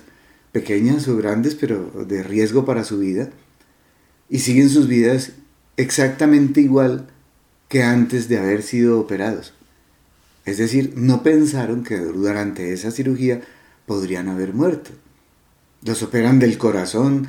pequeñas 0.52 1.08
o 1.08 1.16
grandes, 1.16 1.56
pero 1.56 2.06
de 2.08 2.24
riesgo 2.24 2.66
para 2.66 2.84
su 2.84 2.98
vida, 2.98 3.30
y 4.30 4.40
siguen 4.40 4.70
sus 4.70 4.88
vidas 4.88 5.34
exactamente 5.78 6.62
igual 6.62 7.08
que 7.68 7.84
antes 7.84 8.28
de 8.28 8.40
haber 8.40 8.64
sido 8.64 9.00
operados. 9.00 9.54
Es 10.46 10.58
decir, 10.58 10.94
no 10.96 11.24
pensaron 11.24 11.84
que 11.84 11.98
durante 11.98 12.74
esa 12.74 12.92
cirugía 12.92 13.42
podrían 13.86 14.30
haber 14.30 14.54
muerto. 14.54 14.92
Los 15.84 16.02
operan 16.04 16.40
del 16.40 16.58
corazón, 16.58 17.28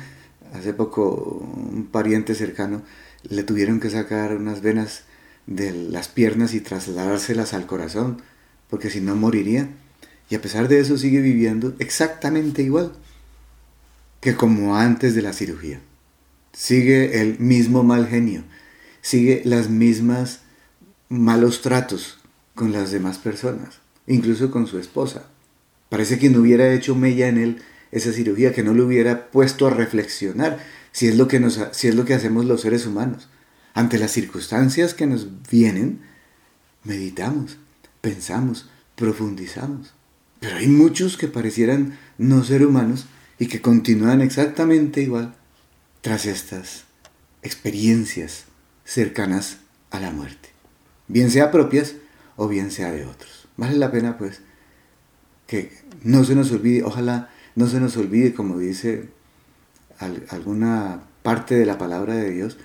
Hace 0.53 0.73
poco 0.73 1.11
un 1.13 1.87
pariente 1.91 2.35
cercano 2.35 2.81
le 3.23 3.43
tuvieron 3.43 3.79
que 3.79 3.89
sacar 3.89 4.35
unas 4.35 4.61
venas 4.61 5.03
de 5.45 5.71
las 5.71 6.07
piernas 6.07 6.53
y 6.53 6.61
trasladárselas 6.61 7.53
al 7.53 7.65
corazón, 7.65 8.21
porque 8.69 8.89
si 8.89 9.01
no 9.01 9.15
moriría. 9.15 9.69
Y 10.29 10.35
a 10.35 10.41
pesar 10.41 10.67
de 10.67 10.79
eso 10.79 10.97
sigue 10.97 11.21
viviendo 11.21 11.73
exactamente 11.79 12.61
igual 12.61 12.91
que 14.19 14.35
como 14.35 14.75
antes 14.75 15.15
de 15.15 15.21
la 15.21 15.33
cirugía. 15.33 15.79
Sigue 16.53 17.21
el 17.21 17.39
mismo 17.39 17.83
mal 17.83 18.07
genio, 18.07 18.43
sigue 19.01 19.41
las 19.45 19.69
mismas 19.69 20.41
malos 21.07 21.61
tratos 21.61 22.17
con 22.55 22.71
las 22.71 22.91
demás 22.91 23.19
personas, 23.19 23.79
incluso 24.07 24.51
con 24.51 24.67
su 24.67 24.79
esposa. 24.79 25.27
Parece 25.89 26.19
que 26.19 26.29
no 26.29 26.41
hubiera 26.41 26.73
hecho 26.73 26.95
mella 26.95 27.27
en 27.27 27.37
él 27.37 27.61
esa 27.97 28.13
cirugía, 28.13 28.53
que 28.53 28.63
no 28.63 28.73
lo 28.73 28.85
hubiera 28.85 29.29
puesto 29.29 29.67
a 29.67 29.71
reflexionar 29.71 30.59
si 30.91 31.07
es 31.07 31.17
lo 31.17 31.27
que, 31.27 31.39
nos, 31.39 31.59
si 31.71 31.87
es 31.87 31.95
lo 31.95 32.05
que 32.05 32.13
hacemos 32.13 32.45
los 32.45 32.61
seres 32.61 32.85
humanos. 32.85 33.29
Ante 33.73 33.99
las 33.99 34.11
circunstancias 34.11 34.93
que 34.93 35.05
nos 35.05 35.27
vienen, 35.49 36.01
meditamos, 36.83 37.57
pensamos, 38.01 38.69
profundizamos. 38.95 39.93
Pero 40.39 40.57
hay 40.57 40.67
muchos 40.67 41.17
que 41.17 41.27
parecieran 41.27 41.97
no 42.17 42.43
ser 42.43 42.65
humanos 42.65 43.05
y 43.39 43.47
que 43.47 43.61
continúan 43.61 44.21
exactamente 44.21 45.01
igual 45.01 45.35
tras 46.01 46.25
estas 46.25 46.85
experiencias 47.43 48.45
cercanas 48.83 49.57
a 49.91 49.99
la 49.99 50.11
muerte. 50.11 50.49
Bien 51.07 51.31
sea 51.31 51.51
propias 51.51 51.95
o 52.35 52.47
bien 52.47 52.71
sea 52.71 52.91
de 52.91 53.05
otros. 53.05 53.47
Vale 53.57 53.77
la 53.77 53.91
pena 53.91 54.17
pues 54.17 54.41
que 55.47 55.71
no 56.03 56.23
se 56.23 56.35
nos 56.35 56.51
olvide, 56.51 56.83
ojalá 56.83 57.29
no 57.57 57.65
se 57.65 57.79
nos 57.79 57.97
olvide, 57.97 58.35
como 58.35 58.59
dice 58.59 59.09
alguna 60.29 61.01
parte 61.23 61.55
de 61.55 61.65
la 61.65 61.79
palabra 61.79 62.13
de 62.13 62.29
Dios, 62.29 62.59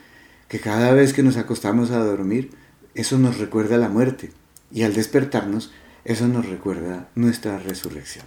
que 0.48 0.60
cada 0.60 0.92
vez 0.92 1.14
que 1.14 1.22
nos 1.22 1.38
acostamos 1.38 1.90
a 1.92 2.04
dormir, 2.04 2.50
eso 2.94 3.16
nos 3.18 3.38
recuerda 3.38 3.78
la 3.78 3.88
muerte. 3.88 4.32
Y 4.70 4.82
al 4.82 4.92
despertarnos, 4.92 5.72
eso 6.04 6.28
nos 6.28 6.46
recuerda 6.46 7.08
nuestra 7.14 7.58
resurrección. 7.58 8.26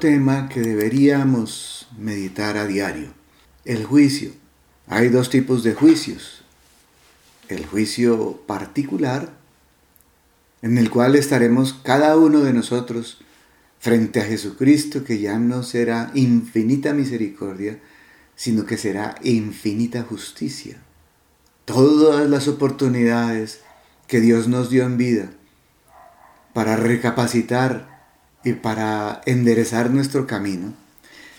Tema 0.00 0.48
que 0.50 0.60
deberíamos 0.60 1.88
meditar 1.96 2.58
a 2.58 2.66
diario, 2.66 3.14
el 3.64 3.84
juicio. 3.86 4.30
Hay 4.88 5.08
dos 5.08 5.30
tipos 5.30 5.62
de 5.62 5.74
juicios. 5.74 6.42
El 7.48 7.64
juicio 7.64 8.42
particular, 8.46 9.32
en 10.60 10.76
el 10.76 10.90
cual 10.90 11.14
estaremos 11.14 11.72
cada 11.72 12.16
uno 12.16 12.40
de 12.40 12.52
nosotros 12.52 13.22
frente 13.78 14.20
a 14.20 14.24
Jesucristo, 14.24 15.02
que 15.02 15.18
ya 15.18 15.38
no 15.38 15.62
será 15.62 16.10
infinita 16.14 16.92
misericordia, 16.92 17.80
sino 18.34 18.66
que 18.66 18.76
será 18.76 19.14
infinita 19.22 20.02
justicia. 20.02 20.76
Todas 21.64 22.28
las 22.28 22.48
oportunidades 22.48 23.60
que 24.08 24.20
Dios 24.20 24.46
nos 24.46 24.68
dio 24.68 24.84
en 24.84 24.98
vida 24.98 25.30
para 26.52 26.76
recapacitar 26.76 27.95
y 28.46 28.52
para 28.52 29.22
enderezar 29.26 29.90
nuestro 29.90 30.28
camino, 30.28 30.72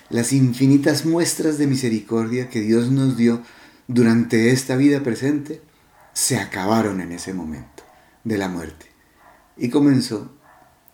las 0.09 0.33
infinitas 0.33 1.05
muestras 1.05 1.57
de 1.57 1.65
misericordia 1.65 2.49
que 2.49 2.59
Dios 2.59 2.91
nos 2.91 3.15
dio 3.15 3.41
durante 3.87 4.51
esta 4.51 4.75
vida 4.75 5.01
presente 5.03 5.61
se 6.11 6.35
acabaron 6.37 6.99
en 6.99 7.13
ese 7.13 7.33
momento 7.33 7.83
de 8.25 8.37
la 8.37 8.49
muerte 8.49 8.87
y 9.55 9.69
comenzó 9.69 10.33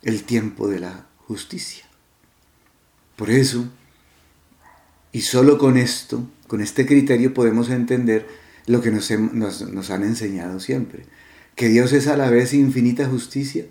el 0.04 0.24
tiempo 0.24 0.68
de 0.68 0.82
la 0.82 1.08
justicia. 1.18 1.84
Por 3.16 3.32
eso, 3.32 3.68
y 5.12 5.22
solo 5.22 5.58
con 5.58 5.78
esto, 5.78 6.30
con 6.46 6.62
este 6.62 6.86
criterio 6.86 7.34
podemos 7.34 7.72
entender 7.72 8.28
lo 8.68 8.82
que 8.82 8.92
nos, 8.92 9.10
nos, 9.10 9.90
han 9.90 10.04
enseñado 10.04 10.60
siempre, 10.60 11.08
que 11.56 11.70
Dios 11.70 11.92
es 11.92 12.06
a 12.06 12.18
la 12.18 12.30
vez 12.30 12.54
infinita 12.54 13.08
justicia 13.08 13.66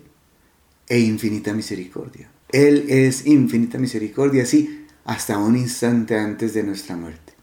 e 0.87 0.99
infinita 0.99 1.53
misericordia. 1.53 2.29
Él 2.49 2.85
es 2.89 3.25
infinita 3.25 3.77
misericordia, 3.77 4.45
sí, 4.45 4.85
hasta 5.05 5.37
un 5.37 5.57
instante 5.57 6.17
antes 6.17 6.53
de 6.53 6.63
nuestra 6.63 6.95
muerte. 6.95 7.33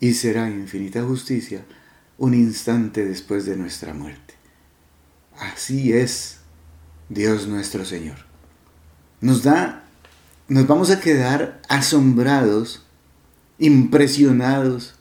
Y 0.00 0.14
será 0.14 0.48
infinita 0.48 1.02
justicia 1.02 1.64
un 2.16 2.34
instante 2.34 3.04
después 3.04 3.46
de 3.46 3.56
nuestra 3.56 3.94
muerte. 3.94 4.34
Así 5.38 5.92
es 5.92 6.38
Dios 7.08 7.48
nuestro 7.48 7.84
Señor. 7.84 8.16
Nos 9.20 9.42
da, 9.42 9.84
nos 10.48 10.66
vamos 10.66 10.90
a 10.90 11.00
quedar 11.00 11.60
asombrados, 11.68 12.86
impresionados, 13.58 14.94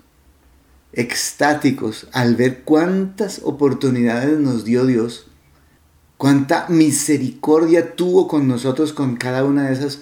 extáticos 0.91 2.07
al 2.11 2.35
ver 2.35 2.63
cuántas 2.63 3.41
oportunidades 3.43 4.39
nos 4.39 4.65
dio 4.65 4.85
Dios, 4.85 5.28
cuánta 6.19 6.67
misericordia 6.67 7.95
tuvo 7.95 8.27
con 8.27 8.45
nosotros 8.49 8.91
con 8.91 9.15
cada 9.15 9.45
una 9.45 9.69
de 9.69 9.73
esas 9.73 10.01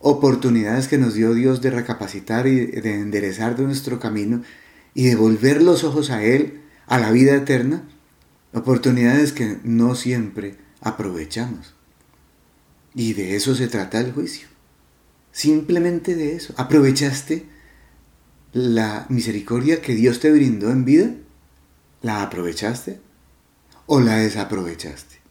oportunidades 0.00 0.88
que 0.88 0.98
nos 0.98 1.14
dio 1.14 1.34
Dios 1.34 1.62
de 1.62 1.70
recapacitar 1.70 2.48
y 2.48 2.66
de 2.66 2.94
enderezar 2.94 3.56
de 3.56 3.62
nuestro 3.62 4.00
camino 4.00 4.42
y 4.92 5.06
de 5.06 5.14
volver 5.14 5.62
los 5.62 5.84
ojos 5.84 6.10
a 6.10 6.24
Él, 6.24 6.62
a 6.88 6.98
la 6.98 7.12
vida 7.12 7.36
eterna, 7.36 7.84
oportunidades 8.54 9.32
que 9.32 9.58
no 9.62 9.94
siempre 9.94 10.56
aprovechamos. 10.80 11.76
Y 12.92 13.12
de 13.12 13.36
eso 13.36 13.54
se 13.54 13.68
trata 13.68 14.00
el 14.00 14.12
juicio. 14.12 14.48
Simplemente 15.30 16.16
de 16.16 16.34
eso. 16.34 16.54
¿Aprovechaste 16.56 17.46
la 18.52 19.06
misericordia 19.10 19.80
que 19.80 19.94
Dios 19.94 20.18
te 20.18 20.32
brindó 20.32 20.70
en 20.70 20.84
vida? 20.84 21.14
¿La 22.02 22.22
aprovechaste 22.22 22.98
o 23.86 24.00
la 24.00 24.16
desaprovechaste? 24.16 25.25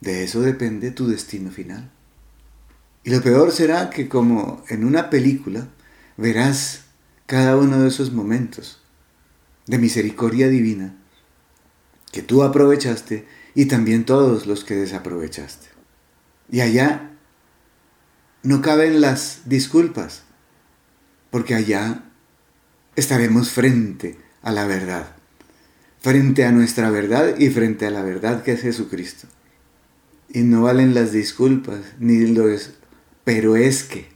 De 0.00 0.24
eso 0.24 0.40
depende 0.40 0.90
tu 0.90 1.06
destino 1.06 1.50
final. 1.50 1.90
Y 3.04 3.10
lo 3.10 3.22
peor 3.22 3.52
será 3.52 3.90
que 3.90 4.08
como 4.08 4.64
en 4.68 4.84
una 4.84 5.10
película 5.10 5.68
verás 6.16 6.82
cada 7.26 7.56
uno 7.56 7.80
de 7.80 7.88
esos 7.88 8.12
momentos 8.12 8.82
de 9.66 9.78
misericordia 9.78 10.48
divina 10.48 10.96
que 12.12 12.22
tú 12.22 12.42
aprovechaste 12.42 13.26
y 13.54 13.66
también 13.66 14.04
todos 14.04 14.46
los 14.46 14.64
que 14.64 14.74
desaprovechaste. 14.74 15.68
Y 16.50 16.60
allá 16.60 17.10
no 18.42 18.62
caben 18.62 19.00
las 19.00 19.42
disculpas, 19.44 20.24
porque 21.30 21.54
allá 21.54 22.04
estaremos 22.96 23.50
frente 23.50 24.18
a 24.42 24.50
la 24.52 24.66
verdad, 24.66 25.14
frente 26.00 26.44
a 26.44 26.52
nuestra 26.52 26.90
verdad 26.90 27.38
y 27.38 27.50
frente 27.50 27.86
a 27.86 27.90
la 27.90 28.02
verdad 28.02 28.42
que 28.42 28.52
es 28.52 28.62
Jesucristo. 28.62 29.28
Y 30.32 30.40
no 30.42 30.62
valen 30.62 30.94
las 30.94 31.12
disculpas, 31.12 31.80
ni 31.98 32.26
lo 32.26 32.48
es, 32.48 32.74
pero 33.24 33.56
es 33.56 33.82
que, 33.82 34.06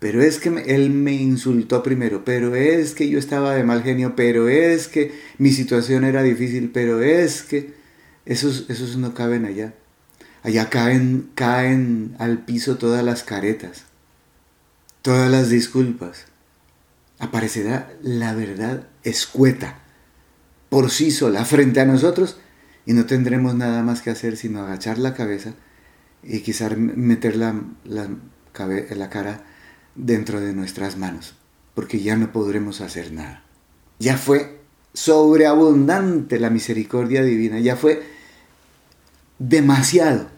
pero 0.00 0.20
es 0.20 0.38
que 0.38 0.48
él 0.66 0.90
me 0.90 1.12
insultó 1.12 1.82
primero, 1.82 2.24
pero 2.24 2.56
es 2.56 2.92
que 2.92 3.08
yo 3.08 3.18
estaba 3.18 3.54
de 3.54 3.62
mal 3.62 3.82
genio, 3.82 4.16
pero 4.16 4.48
es 4.48 4.88
que 4.88 5.14
mi 5.38 5.52
situación 5.52 6.04
era 6.04 6.22
difícil, 6.22 6.70
pero 6.72 7.02
es 7.02 7.42
que 7.42 7.74
esos, 8.26 8.66
esos 8.68 8.96
no 8.96 9.14
caben 9.14 9.44
allá. 9.44 9.74
Allá 10.42 10.68
caen, 10.68 11.30
caen 11.34 12.16
al 12.18 12.44
piso 12.44 12.76
todas 12.76 13.02
las 13.02 13.22
caretas, 13.22 13.84
todas 15.00 15.30
las 15.30 15.48
disculpas. 15.48 16.26
Aparecerá 17.18 17.90
la 18.02 18.34
verdad 18.34 18.88
escueta 19.04 19.78
por 20.68 20.90
sí 20.90 21.12
sola 21.12 21.44
frente 21.44 21.80
a 21.80 21.86
nosotros 21.86 22.38
y 22.86 22.92
no 22.92 23.06
tendremos 23.06 23.54
nada 23.54 23.82
más 23.82 24.02
que 24.02 24.10
hacer 24.10 24.36
sino 24.36 24.62
agachar 24.62 24.98
la 24.98 25.14
cabeza 25.14 25.54
y 26.22 26.40
quizás 26.40 26.76
meter 26.76 27.36
la, 27.36 27.54
la, 27.84 29.10
cara 29.10 29.44
dentro 29.94 30.40
de 30.40 30.54
nuestras 30.54 30.96
manos, 30.96 31.34
porque 31.74 32.00
ya 32.00 32.16
no 32.16 32.32
podremos 32.32 32.80
hacer 32.80 33.12
nada. 33.12 33.44
Ya 33.98 34.16
fue 34.16 34.60
sobreabundante 34.94 36.38
la 36.38 36.50
misericordia 36.50 37.22
divina, 37.22 37.60
ya 37.60 37.76
fue 37.76 38.02
demasiado 39.38 40.28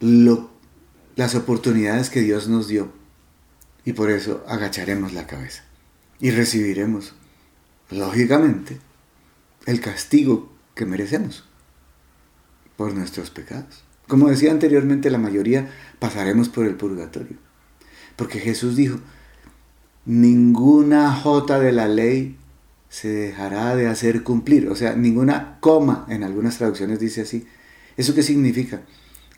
lo, 0.00 0.50
las 1.16 1.34
oportunidades 1.34 2.10
que 2.10 2.20
Dios 2.20 2.48
nos 2.48 2.68
dio. 2.68 2.92
Y 3.84 3.94
por 3.94 4.10
eso 4.10 4.44
agacharemos 4.46 5.14
la 5.14 5.26
cabeza 5.26 5.64
y 6.20 6.30
recibiremos, 6.30 7.14
lógicamente, 7.90 8.78
el 9.64 9.80
castigo 9.80 10.52
que 10.74 10.84
merecemos 10.84 11.47
por 12.78 12.94
nuestros 12.94 13.30
pecados. 13.30 13.82
Como 14.06 14.30
decía 14.30 14.52
anteriormente, 14.52 15.10
la 15.10 15.18
mayoría 15.18 15.68
pasaremos 15.98 16.48
por 16.48 16.64
el 16.64 16.76
purgatorio. 16.76 17.36
Porque 18.14 18.38
Jesús 18.38 18.76
dijo, 18.76 19.00
ninguna 20.06 21.12
jota 21.12 21.58
de 21.58 21.72
la 21.72 21.88
ley 21.88 22.38
se 22.88 23.08
dejará 23.08 23.74
de 23.74 23.88
hacer 23.88 24.22
cumplir. 24.22 24.68
O 24.68 24.76
sea, 24.76 24.94
ninguna 24.94 25.58
coma, 25.58 26.06
en 26.08 26.22
algunas 26.22 26.56
traducciones 26.56 27.00
dice 27.00 27.22
así. 27.22 27.48
¿Eso 27.96 28.14
qué 28.14 28.22
significa? 28.22 28.82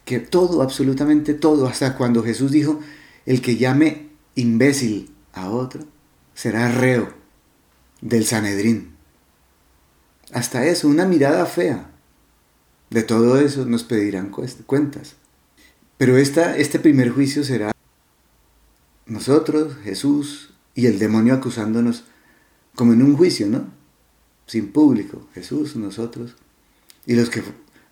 Que 0.04 0.20
todo, 0.20 0.60
absolutamente 0.60 1.32
todo, 1.32 1.66
hasta 1.66 1.96
cuando 1.96 2.22
Jesús 2.22 2.52
dijo, 2.52 2.78
el 3.24 3.40
que 3.40 3.56
llame 3.56 4.10
imbécil 4.34 5.14
a 5.32 5.48
otro, 5.48 5.84
será 6.34 6.70
reo 6.70 7.14
del 8.02 8.26
Sanedrín. 8.26 8.92
Hasta 10.30 10.66
eso, 10.66 10.88
una 10.88 11.06
mirada 11.06 11.46
fea. 11.46 11.90
De 12.90 13.02
todo 13.04 13.38
eso 13.38 13.64
nos 13.66 13.84
pedirán 13.84 14.30
cuentas. 14.66 15.14
Pero 15.96 16.16
esta, 16.16 16.56
este 16.56 16.78
primer 16.78 17.10
juicio 17.10 17.44
será 17.44 17.72
nosotros, 19.06 19.76
Jesús 19.84 20.54
y 20.74 20.86
el 20.86 20.98
demonio 20.98 21.34
acusándonos 21.34 22.04
como 22.74 22.92
en 22.92 23.02
un 23.02 23.16
juicio, 23.16 23.46
¿no? 23.48 23.66
Sin 24.46 24.72
público, 24.72 25.28
Jesús, 25.34 25.76
nosotros. 25.76 26.36
Y 27.06 27.14
los 27.14 27.30
que 27.30 27.42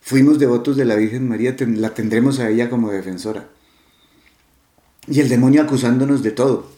fuimos 0.01 0.39
devotos 0.39 0.77
de 0.77 0.85
la 0.85 0.97
Virgen 0.97 1.29
María 1.29 1.57
la 1.59 1.95
tendremos 1.95 2.39
a 2.41 2.49
ella 2.49 2.71
como 2.71 2.91
defensora. 2.91 3.49
Y 5.07 5.21
el 5.21 5.29
demonio 5.29 5.63
acusándonos 5.63 6.23
de 6.23 6.31
todo. 6.31 6.71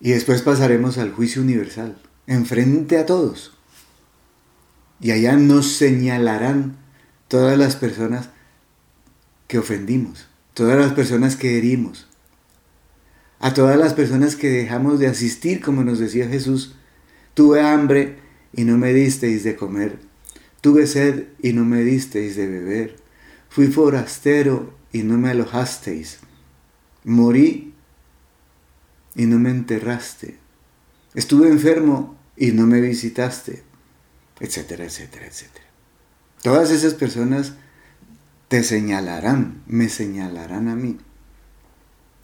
Y 0.00 0.10
después 0.10 0.42
pasaremos 0.42 0.98
al 0.98 1.12
juicio 1.12 1.42
universal, 1.42 1.96
enfrente 2.26 2.98
a 2.98 3.06
todos. 3.06 3.52
Y 5.00 5.10
allá 5.12 5.36
nos 5.36 5.72
señalarán 5.72 6.81
todas 7.32 7.56
las 7.56 7.76
personas 7.76 8.28
que 9.48 9.58
ofendimos, 9.58 10.28
todas 10.52 10.78
las 10.78 10.92
personas 10.92 11.34
que 11.34 11.56
herimos, 11.56 12.06
a 13.40 13.54
todas 13.54 13.78
las 13.78 13.94
personas 13.94 14.36
que 14.36 14.50
dejamos 14.50 14.98
de 14.98 15.06
asistir, 15.06 15.62
como 15.62 15.82
nos 15.82 15.98
decía 15.98 16.28
Jesús, 16.28 16.74
tuve 17.32 17.62
hambre 17.62 18.18
y 18.52 18.64
no 18.64 18.76
me 18.76 18.92
disteis 18.92 19.44
de 19.44 19.56
comer, 19.56 19.98
tuve 20.60 20.86
sed 20.86 21.28
y 21.40 21.54
no 21.54 21.64
me 21.64 21.82
disteis 21.82 22.36
de 22.36 22.46
beber, 22.46 22.96
fui 23.48 23.68
forastero 23.68 24.74
y 24.92 25.02
no 25.02 25.16
me 25.16 25.30
alojasteis, 25.30 26.18
morí 27.02 27.72
y 29.14 29.24
no 29.24 29.38
me 29.38 29.48
enterraste, 29.48 30.36
estuve 31.14 31.48
enfermo 31.48 32.14
y 32.36 32.52
no 32.52 32.66
me 32.66 32.82
visitaste, 32.82 33.62
etcétera, 34.38 34.84
etcétera, 34.84 35.28
etcétera. 35.28 35.61
Todas 36.42 36.72
esas 36.72 36.94
personas 36.94 37.52
te 38.48 38.64
señalarán, 38.64 39.62
me 39.68 39.88
señalarán 39.88 40.68
a 40.68 40.74
mí. 40.74 40.98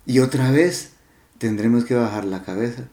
Y 0.07 0.19
otra 0.19 0.51
vez 0.51 0.91
tendremos 1.39 1.85
que 1.85 1.95
bajar 1.95 2.25
la 2.25 2.43
cabeza 2.43 2.89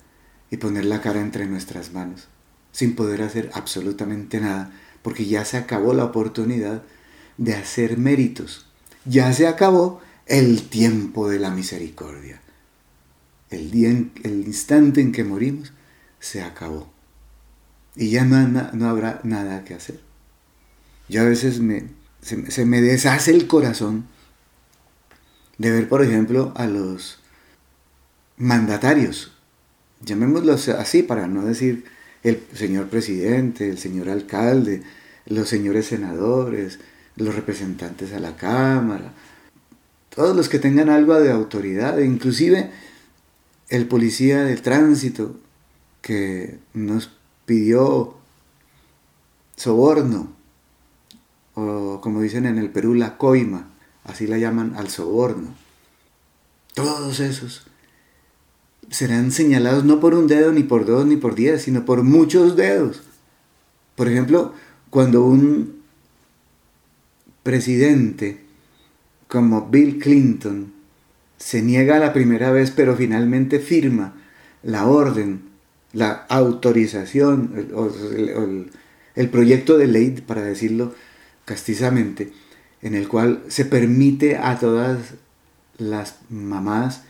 y 0.52 0.58
poner 0.58 0.86
la 0.86 1.02
cara 1.02 1.22
entre 1.22 1.48
nuestras 1.48 1.94
manos, 1.94 2.28
sin 2.72 2.96
poder 2.96 3.24
hacer 3.24 3.50
absolutamente 3.56 4.40
nada, 4.40 4.72
porque 5.02 5.26
ya 5.26 5.44
se 5.46 5.58
acabó 5.58 5.96
la 5.96 6.06
oportunidad 6.06 6.84
de 7.38 7.56
hacer 7.56 7.98
méritos. 7.98 8.68
Ya 9.06 9.34
se 9.34 9.48
acabó 9.48 10.02
el 10.28 10.70
tiempo 10.70 11.28
de 11.28 11.40
la 11.40 11.50
misericordia. 11.50 12.40
El, 13.50 13.72
día 13.72 13.90
el 13.90 14.44
instante 14.46 15.02
en 15.02 15.12
que 15.12 15.24
morimos 15.24 15.74
se 16.20 16.44
acabó. 16.44 16.88
Y 17.96 18.12
ya 18.12 18.26
no 18.26 18.88
habrá 18.88 19.22
nada 19.24 19.64
que 19.64 19.74
hacer. 19.74 20.05
Yo 21.08 21.22
a 21.22 21.26
veces 21.26 21.60
me, 21.60 21.86
se 22.22 22.66
me 22.66 22.82
deshace 22.82 23.32
el 23.32 23.48
corazón 23.48 24.06
de 25.58 25.72
ver, 25.72 25.88
por 25.88 26.04
ejemplo, 26.04 26.54
a 26.56 26.68
los 26.68 27.20
mandatarios, 28.38 29.32
llamémoslos 30.02 30.68
así 30.70 31.04
para 31.04 31.28
no 31.28 31.46
decir 31.46 31.86
el 32.24 32.42
señor 32.54 32.90
presidente, 32.90 33.70
el 33.70 33.78
señor 33.78 34.10
alcalde, 34.10 34.84
los 35.26 35.48
señores 35.48 35.88
senadores, 35.88 36.80
los 37.16 37.36
representantes 37.36 38.14
a 38.14 38.20
la 38.20 38.36
Cámara, 38.36 39.14
todos 40.10 40.36
los 40.36 40.50
que 40.50 40.60
tengan 40.60 40.90
algo 40.90 41.20
de 41.20 41.32
autoridad, 41.32 42.00
inclusive 42.00 42.72
el 43.70 43.88
policía 43.88 44.44
de 44.44 44.58
tránsito 44.58 45.38
que 46.02 46.60
nos 46.74 47.12
pidió 47.46 48.16
soborno, 49.56 50.35
o 51.56 52.00
como 52.02 52.22
dicen 52.22 52.46
en 52.46 52.58
el 52.58 52.70
Perú, 52.70 52.94
la 52.94 53.18
coima, 53.18 53.70
así 54.04 54.28
la 54.28 54.38
llaman 54.38 54.76
al 54.76 54.90
soborno. 54.90 55.56
Todos 56.74 57.20
esos 57.22 57.66
serán 58.90 59.32
señalados 59.32 59.84
no 59.86 60.00
por 60.00 60.14
un 60.14 60.28
dedo, 60.28 60.52
ni 60.52 60.64
por 60.64 60.86
dos, 60.86 61.06
ni 61.06 61.16
por 61.16 61.36
diez, 61.36 61.64
sino 61.64 61.86
por 61.86 62.04
muchos 62.04 62.56
dedos. 62.56 63.04
Por 63.96 64.10
ejemplo, 64.10 64.54
cuando 64.90 65.26
un 65.26 65.82
presidente 67.44 68.42
como 69.28 69.70
Bill 69.70 70.00
Clinton 70.00 70.74
se 71.38 71.62
niega 71.62 72.00
la 72.00 72.14
primera 72.14 72.52
vez, 72.52 72.72
pero 72.72 72.96
finalmente 72.96 73.60
firma 73.60 74.14
la 74.64 74.88
orden, 74.88 75.42
la 75.94 76.26
autorización, 76.30 77.54
el, 77.56 78.72
el 79.16 79.30
proyecto 79.30 79.78
de 79.78 79.88
ley, 79.88 80.24
para 80.26 80.42
decirlo 80.42 80.94
castizamente, 81.46 82.34
en 82.82 82.96
el 82.96 83.08
cual 83.08 83.44
se 83.48 83.66
permite 83.66 84.38
a 84.38 84.60
todas 84.60 85.14
las 85.78 86.18
mamás 86.30 87.04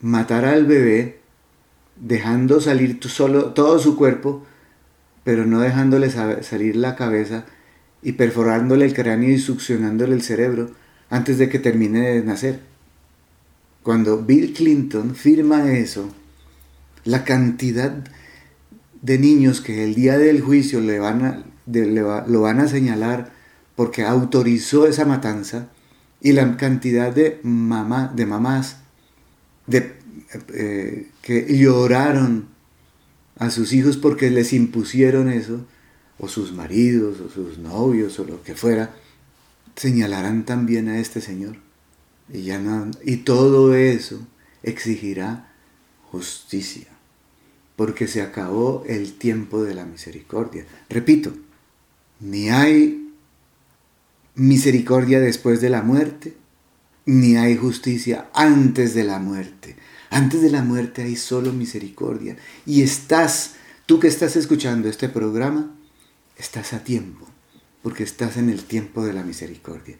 matar 0.00 0.44
al 0.44 0.66
bebé 0.66 1.20
dejando 1.96 2.60
salir 2.60 2.98
solo 3.02 3.52
todo 3.52 3.78
su 3.78 3.96
cuerpo, 3.96 4.44
pero 5.24 5.46
no 5.46 5.60
dejándole 5.60 6.10
salir 6.10 6.76
la 6.76 6.96
cabeza 6.96 7.44
y 8.02 8.12
perforándole 8.12 8.84
el 8.84 8.94
cráneo 8.94 9.30
y 9.30 9.38
succionándole 9.38 10.14
el 10.14 10.22
cerebro 10.22 10.70
antes 11.08 11.38
de 11.38 11.48
que 11.48 11.58
termine 11.58 12.00
de 12.00 12.22
nacer. 12.22 12.60
Cuando 13.82 14.22
Bill 14.22 14.52
Clinton 14.52 15.14
firma 15.14 15.72
eso, 15.72 16.12
la 17.04 17.24
cantidad 17.24 17.92
de 19.00 19.18
niños 19.18 19.60
que 19.60 19.84
el 19.84 19.94
día 19.94 20.18
del 20.18 20.40
juicio 20.40 20.80
le 20.80 20.98
van 20.98 21.24
a, 21.24 21.44
lo 21.66 22.40
van 22.40 22.60
a 22.60 22.68
señalar 22.68 23.32
porque 23.76 24.04
autorizó 24.04 24.86
esa 24.86 25.04
matanza 25.04 25.68
y 26.20 26.32
la 26.32 26.56
cantidad 26.56 27.12
de, 27.12 27.40
mamá, 27.42 28.12
de 28.14 28.26
mamás 28.26 28.76
de, 29.66 29.94
eh, 30.54 31.10
que 31.20 31.58
lloraron 31.58 32.48
a 33.38 33.50
sus 33.50 33.72
hijos 33.72 33.96
porque 33.96 34.30
les 34.30 34.52
impusieron 34.52 35.28
eso, 35.28 35.66
o 36.18 36.28
sus 36.28 36.52
maridos, 36.52 37.20
o 37.20 37.28
sus 37.28 37.58
novios, 37.58 38.18
o 38.20 38.24
lo 38.24 38.42
que 38.42 38.54
fuera, 38.54 38.94
señalarán 39.74 40.44
también 40.44 40.88
a 40.88 41.00
este 41.00 41.20
Señor. 41.20 41.56
Y, 42.32 42.42
ya 42.42 42.60
y 43.04 43.16
todo 43.18 43.74
eso 43.74 44.20
exigirá 44.62 45.52
justicia, 46.10 46.86
porque 47.74 48.06
se 48.06 48.22
acabó 48.22 48.84
el 48.86 49.14
tiempo 49.14 49.64
de 49.64 49.74
la 49.74 49.84
misericordia. 49.84 50.66
Repito, 50.88 51.32
ni 52.22 52.50
hay 52.50 53.10
misericordia 54.36 55.20
después 55.20 55.60
de 55.60 55.68
la 55.68 55.82
muerte, 55.82 56.36
ni 57.04 57.36
hay 57.36 57.56
justicia 57.56 58.30
antes 58.32 58.94
de 58.94 59.04
la 59.04 59.18
muerte. 59.18 59.76
Antes 60.08 60.40
de 60.40 60.50
la 60.50 60.62
muerte 60.62 61.02
hay 61.02 61.16
solo 61.16 61.52
misericordia. 61.52 62.36
Y 62.64 62.82
estás, 62.82 63.54
tú 63.86 63.98
que 63.98 64.06
estás 64.06 64.36
escuchando 64.36 64.88
este 64.88 65.08
programa, 65.08 65.74
estás 66.38 66.72
a 66.72 66.84
tiempo, 66.84 67.26
porque 67.82 68.04
estás 68.04 68.36
en 68.36 68.50
el 68.50 68.64
tiempo 68.64 69.04
de 69.04 69.14
la 69.14 69.24
misericordia. 69.24 69.96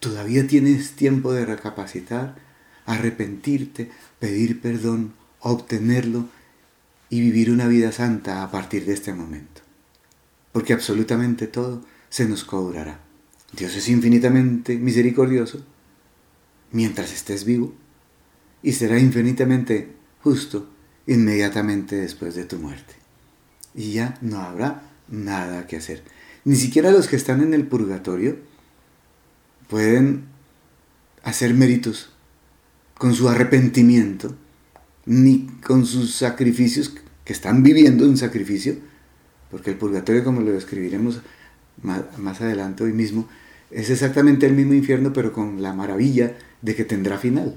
Todavía 0.00 0.46
tienes 0.46 0.92
tiempo 0.92 1.32
de 1.32 1.46
recapacitar, 1.46 2.36
arrepentirte, 2.84 3.90
pedir 4.18 4.60
perdón, 4.60 5.14
obtenerlo 5.40 6.28
y 7.08 7.20
vivir 7.20 7.50
una 7.50 7.68
vida 7.68 7.90
santa 7.90 8.42
a 8.42 8.50
partir 8.50 8.84
de 8.84 8.92
este 8.92 9.14
momento. 9.14 9.63
Porque 10.54 10.72
absolutamente 10.72 11.48
todo 11.48 11.84
se 12.08 12.26
nos 12.26 12.44
cobrará. 12.44 13.00
Dios 13.52 13.76
es 13.76 13.88
infinitamente 13.88 14.78
misericordioso 14.78 15.62
mientras 16.70 17.12
estés 17.12 17.44
vivo 17.44 17.74
y 18.62 18.72
será 18.72 18.98
infinitamente 18.98 19.96
justo 20.22 20.70
inmediatamente 21.06 21.96
después 21.96 22.36
de 22.36 22.44
tu 22.44 22.56
muerte. 22.58 22.94
Y 23.74 23.92
ya 23.92 24.16
no 24.22 24.40
habrá 24.40 24.90
nada 25.08 25.66
que 25.66 25.76
hacer. 25.76 26.04
Ni 26.44 26.54
siquiera 26.54 26.92
los 26.92 27.08
que 27.08 27.16
están 27.16 27.42
en 27.42 27.52
el 27.52 27.66
purgatorio 27.66 28.38
pueden 29.68 30.26
hacer 31.24 31.52
méritos 31.52 32.10
con 32.96 33.14
su 33.14 33.28
arrepentimiento, 33.28 34.36
ni 35.04 35.46
con 35.66 35.84
sus 35.84 36.14
sacrificios, 36.14 36.94
que 37.24 37.32
están 37.32 37.62
viviendo 37.62 38.08
un 38.08 38.16
sacrificio, 38.16 38.76
porque 39.54 39.70
el 39.70 39.76
purgatorio, 39.76 40.24
como 40.24 40.40
lo 40.40 40.50
describiremos 40.50 41.20
más, 41.80 42.40
adelante 42.40 42.82
hoy 42.82 42.92
mismo, 42.92 43.28
es 43.70 43.88
exactamente 43.88 44.46
el 44.46 44.52
mismo 44.52 44.74
infierno, 44.74 45.12
pero 45.12 45.32
con 45.32 45.62
la 45.62 45.72
maravilla 45.72 46.36
de 46.60 46.74
que 46.74 46.84
tendrá 46.84 47.18
final. 47.18 47.56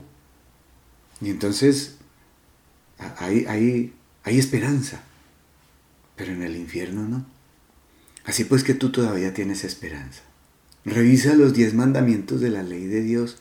Y 1.21 1.31
entonces 1.31 1.95
hay, 3.17 3.47
hay, 3.47 3.95
hay 4.21 4.37
esperanza, 4.37 5.01
pero 6.15 6.33
en 6.33 6.43
el 6.43 6.55
infierno 6.55 7.07
no. 7.07 7.25
Así 8.25 8.43
pues 8.43 8.63
que 8.63 8.75
tú 8.75 8.91
todavía 8.91 9.33
tienes 9.33 9.63
esperanza. 9.63 10.21
Revisa 10.85 11.33
los 11.33 11.55
diez 11.55 11.73
mandamientos 11.73 12.41
de 12.41 12.51
la 12.51 12.61
ley 12.61 12.85
de 12.85 13.01
Dios 13.01 13.39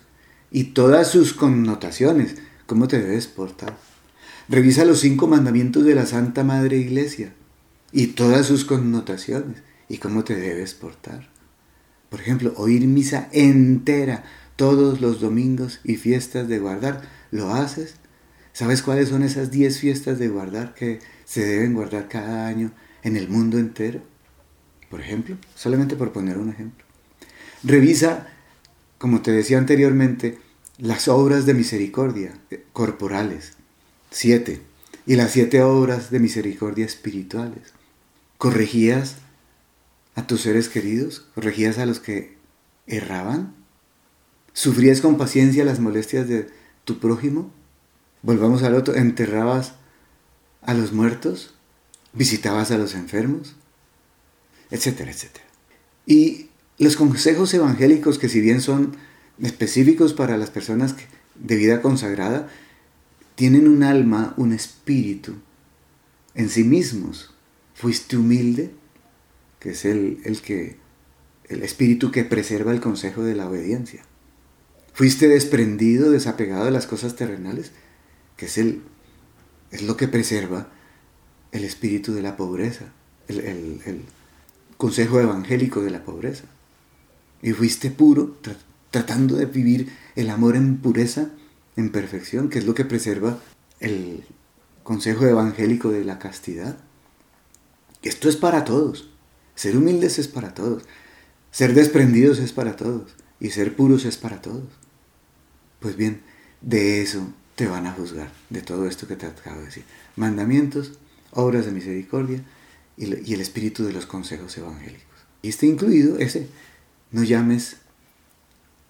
y 0.50 0.64
todas 0.72 1.10
sus 1.10 1.34
connotaciones, 1.34 2.36
cómo 2.64 2.88
te 2.88 3.02
debes 3.02 3.26
portar. 3.26 3.76
Revisa 4.48 4.86
los 4.86 5.00
cinco 5.00 5.26
mandamientos 5.26 5.84
de 5.84 5.94
la 5.94 6.06
Santa 6.06 6.42
Madre 6.42 6.78
Iglesia 6.78 7.34
y 7.96 8.08
todas 8.08 8.44
sus 8.44 8.66
connotaciones 8.66 9.62
y 9.88 9.96
cómo 9.96 10.22
te 10.22 10.36
debes 10.36 10.74
portar. 10.74 11.30
Por 12.10 12.20
ejemplo, 12.20 12.52
oír 12.58 12.86
misa 12.86 13.30
entera 13.32 14.22
todos 14.54 15.00
los 15.00 15.18
domingos 15.18 15.80
y 15.82 15.96
fiestas 15.96 16.46
de 16.46 16.58
guardar. 16.58 17.00
¿Lo 17.30 17.54
haces? 17.54 17.94
¿Sabes 18.52 18.82
cuáles 18.82 19.08
son 19.08 19.22
esas 19.22 19.50
10 19.50 19.78
fiestas 19.78 20.18
de 20.18 20.28
guardar 20.28 20.74
que 20.74 20.98
se 21.24 21.46
deben 21.46 21.72
guardar 21.72 22.06
cada 22.06 22.46
año 22.46 22.70
en 23.02 23.16
el 23.16 23.30
mundo 23.30 23.58
entero? 23.58 24.02
Por 24.90 25.00
ejemplo, 25.00 25.38
solamente 25.54 25.96
por 25.96 26.12
poner 26.12 26.36
un 26.36 26.50
ejemplo. 26.50 26.84
Revisa, 27.64 28.26
como 28.98 29.22
te 29.22 29.30
decía 29.32 29.56
anteriormente, 29.56 30.38
las 30.76 31.08
obras 31.08 31.46
de 31.46 31.54
misericordia 31.54 32.34
corporales, 32.74 33.54
siete, 34.10 34.60
y 35.06 35.16
las 35.16 35.30
siete 35.30 35.62
obras 35.62 36.10
de 36.10 36.20
misericordia 36.20 36.84
espirituales. 36.84 37.72
¿Corregías 38.38 39.16
a 40.14 40.26
tus 40.26 40.42
seres 40.42 40.68
queridos? 40.68 41.20
¿Corregías 41.34 41.78
a 41.78 41.86
los 41.86 42.00
que 42.00 42.36
erraban? 42.86 43.54
¿Sufrías 44.52 45.00
con 45.00 45.18
paciencia 45.18 45.64
las 45.64 45.80
molestias 45.80 46.28
de 46.28 46.48
tu 46.84 46.98
prójimo? 46.98 47.50
Volvamos 48.22 48.62
al 48.62 48.74
otro, 48.74 48.94
¿enterrabas 48.94 49.74
a 50.62 50.74
los 50.74 50.92
muertos? 50.92 51.54
¿Visitabas 52.12 52.70
a 52.70 52.78
los 52.78 52.94
enfermos? 52.94 53.56
Etcétera, 54.70 55.10
etcétera. 55.10 55.44
Y 56.06 56.48
los 56.78 56.96
consejos 56.96 57.52
evangélicos 57.54 58.18
que 58.18 58.28
si 58.28 58.40
bien 58.40 58.60
son 58.60 58.96
específicos 59.40 60.12
para 60.12 60.36
las 60.36 60.50
personas 60.50 60.96
de 61.34 61.56
vida 61.56 61.82
consagrada, 61.82 62.48
tienen 63.34 63.68
un 63.68 63.82
alma, 63.82 64.34
un 64.36 64.52
espíritu 64.52 65.34
en 66.34 66.48
sí 66.48 66.64
mismos. 66.64 67.35
¿Fuiste 67.76 68.16
humilde? 68.16 68.72
Que 69.60 69.70
es 69.70 69.84
el, 69.84 70.20
el 70.24 70.40
que 70.40 70.76
el 71.48 71.62
espíritu 71.62 72.10
que 72.10 72.24
preserva 72.24 72.72
el 72.72 72.80
consejo 72.80 73.22
de 73.22 73.34
la 73.34 73.48
obediencia. 73.48 74.02
Fuiste 74.92 75.28
desprendido, 75.28 76.10
desapegado 76.10 76.64
de 76.64 76.70
las 76.70 76.86
cosas 76.86 77.16
terrenales, 77.16 77.72
que 78.36 78.46
es, 78.46 78.58
el, 78.58 78.82
es 79.70 79.82
lo 79.82 79.96
que 79.96 80.08
preserva 80.08 80.68
el 81.52 81.64
espíritu 81.64 82.14
de 82.14 82.22
la 82.22 82.36
pobreza, 82.36 82.86
el, 83.28 84.02
consejo 84.76 85.20
evangélico 85.20 85.82
de 85.82 85.90
la 85.90 86.04
pobreza. 86.04 86.44
Y 87.42 87.52
fuiste 87.52 87.90
puro, 87.90 88.36
tratando 88.90 89.36
de 89.36 89.46
vivir 89.46 89.92
el 90.16 90.30
amor 90.30 90.56
en 90.56 90.78
pureza, 90.78 91.30
en 91.76 91.90
perfección, 91.90 92.48
que 92.48 92.58
es 92.58 92.66
lo 92.66 92.74
que 92.74 92.84
preserva 92.84 93.38
el 93.80 94.24
consejo 94.82 95.26
evangélico 95.26 95.90
de 95.90 96.04
la 96.04 96.18
castidad. 96.18 96.78
Esto 98.02 98.28
es 98.28 98.36
para 98.36 98.64
todos. 98.64 99.08
Ser 99.54 99.76
humildes 99.76 100.18
es 100.18 100.28
para 100.28 100.54
todos. 100.54 100.84
Ser 101.50 101.74
desprendidos 101.74 102.38
es 102.38 102.52
para 102.52 102.76
todos. 102.76 103.14
Y 103.40 103.50
ser 103.50 103.74
puros 103.74 104.04
es 104.04 104.16
para 104.16 104.40
todos. 104.40 104.68
Pues 105.80 105.96
bien, 105.96 106.22
de 106.60 107.02
eso 107.02 107.26
te 107.54 107.66
van 107.66 107.86
a 107.86 107.92
juzgar 107.92 108.30
de 108.50 108.60
todo 108.60 108.86
esto 108.86 109.06
que 109.06 109.16
te 109.16 109.26
acabo 109.26 109.60
de 109.60 109.66
decir. 109.66 109.84
Mandamientos, 110.14 110.92
obras 111.32 111.66
de 111.66 111.72
misericordia 111.72 112.42
y, 112.96 113.04
el 113.04 113.40
espíritu 113.40 113.84
de 113.84 113.92
los 113.92 114.06
consejos 114.06 114.56
evangélicos. 114.56 115.06
Y 115.42 115.48
está 115.48 115.66
incluido 115.66 116.18
ese, 116.18 116.48
no 117.12 117.24
llames 117.24 117.76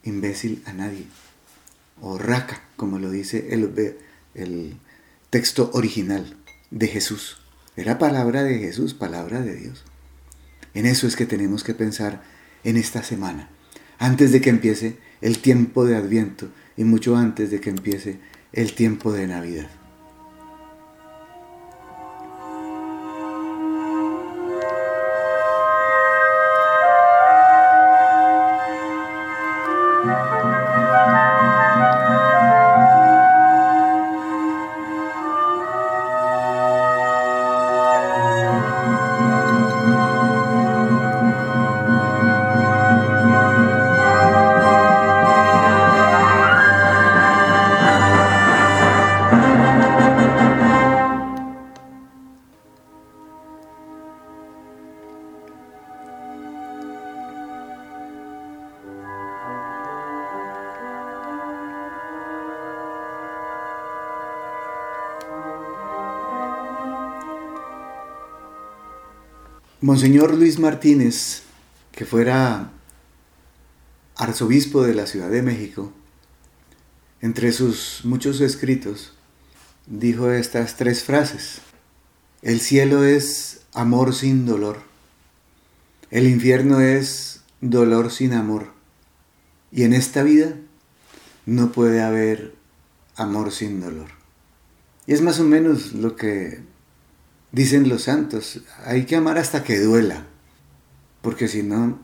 imbécil 0.04 0.62
a 0.66 0.72
nadie, 0.72 1.04
o 2.00 2.18
raca, 2.18 2.62
como 2.76 2.98
lo 2.98 3.10
dice 3.10 3.48
el, 3.50 3.96
el 4.34 4.76
texto 5.30 5.70
original 5.72 6.36
de 6.70 6.88
Jesús. 6.88 7.38
Era 7.76 7.98
palabra 7.98 8.42
de 8.42 8.58
Jesús, 8.58 8.94
palabra 8.94 9.42
de 9.42 9.54
Dios. 9.54 9.84
En 10.72 10.86
eso 10.86 11.06
es 11.06 11.14
que 11.14 11.26
tenemos 11.26 11.62
que 11.62 11.74
pensar 11.74 12.22
en 12.64 12.78
esta 12.78 13.02
semana, 13.02 13.50
antes 13.98 14.32
de 14.32 14.40
que 14.40 14.50
empiece 14.50 14.96
el 15.20 15.38
tiempo 15.38 15.84
de 15.84 15.96
Adviento 15.96 16.48
y 16.76 16.84
mucho 16.84 17.16
antes 17.16 17.50
de 17.50 17.60
que 17.60 17.70
empiece 17.70 18.18
el 18.52 18.74
tiempo 18.74 19.12
de 19.12 19.26
Navidad. 19.26 19.68
Monseñor 69.86 70.34
Luis 70.34 70.58
Martínez, 70.58 71.42
que 71.92 72.04
fuera 72.04 72.72
arzobispo 74.16 74.82
de 74.82 74.94
la 74.94 75.06
Ciudad 75.06 75.30
de 75.30 75.42
México, 75.42 75.92
entre 77.20 77.52
sus 77.52 78.00
muchos 78.02 78.40
escritos, 78.40 79.12
dijo 79.86 80.32
estas 80.32 80.74
tres 80.74 81.04
frases. 81.04 81.60
El 82.42 82.58
cielo 82.58 83.04
es 83.04 83.60
amor 83.74 84.12
sin 84.12 84.44
dolor. 84.44 84.78
El 86.10 86.26
infierno 86.26 86.80
es 86.80 87.42
dolor 87.60 88.10
sin 88.10 88.32
amor. 88.32 88.72
Y 89.70 89.84
en 89.84 89.92
esta 89.92 90.24
vida 90.24 90.56
no 91.44 91.70
puede 91.70 92.02
haber 92.02 92.56
amor 93.14 93.52
sin 93.52 93.80
dolor. 93.80 94.08
Y 95.06 95.14
es 95.14 95.22
más 95.22 95.38
o 95.38 95.44
menos 95.44 95.92
lo 95.92 96.16
que 96.16 96.64
Dicen 97.52 97.88
los 97.88 98.02
santos, 98.02 98.60
hay 98.84 99.04
que 99.06 99.16
amar 99.16 99.38
hasta 99.38 99.64
que 99.64 99.78
duela, 99.78 100.26
porque 101.22 101.48
si 101.48 101.62
no, 101.62 101.98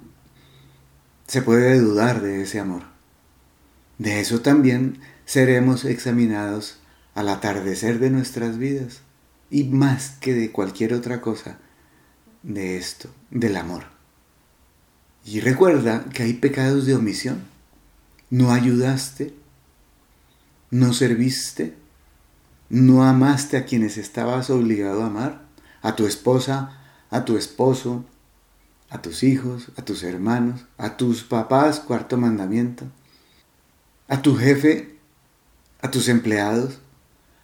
se 1.26 1.42
puede 1.42 1.78
dudar 1.78 2.22
de 2.22 2.42
ese 2.42 2.60
amor. 2.60 2.84
De 3.98 4.20
eso 4.20 4.40
también 4.40 5.00
seremos 5.24 5.84
examinados 5.84 6.78
al 7.14 7.28
atardecer 7.28 7.98
de 7.98 8.10
nuestras 8.10 8.58
vidas, 8.58 9.00
y 9.50 9.64
más 9.64 10.16
que 10.20 10.34
de 10.34 10.50
cualquier 10.50 10.94
otra 10.94 11.20
cosa, 11.20 11.58
de 12.42 12.78
esto, 12.78 13.10
del 13.30 13.56
amor. 13.56 13.84
Y 15.24 15.40
recuerda 15.40 16.04
que 16.12 16.24
hay 16.24 16.32
pecados 16.34 16.86
de 16.86 16.94
omisión. 16.94 17.44
No 18.30 18.50
ayudaste, 18.50 19.34
no 20.70 20.92
serviste, 20.94 21.74
no 22.72 23.04
amaste 23.04 23.58
a 23.58 23.66
quienes 23.66 23.98
estabas 23.98 24.48
obligado 24.48 25.02
a 25.02 25.06
amar, 25.08 25.42
a 25.82 25.94
tu 25.94 26.06
esposa, 26.06 26.80
a 27.10 27.26
tu 27.26 27.36
esposo, 27.36 28.06
a 28.88 29.02
tus 29.02 29.24
hijos, 29.24 29.68
a 29.76 29.82
tus 29.82 30.02
hermanos, 30.02 30.64
a 30.78 30.96
tus 30.96 31.22
papás, 31.22 31.80
cuarto 31.80 32.16
mandamiento, 32.16 32.86
a 34.08 34.22
tu 34.22 34.36
jefe, 34.36 34.96
a 35.82 35.90
tus 35.90 36.08
empleados, 36.08 36.78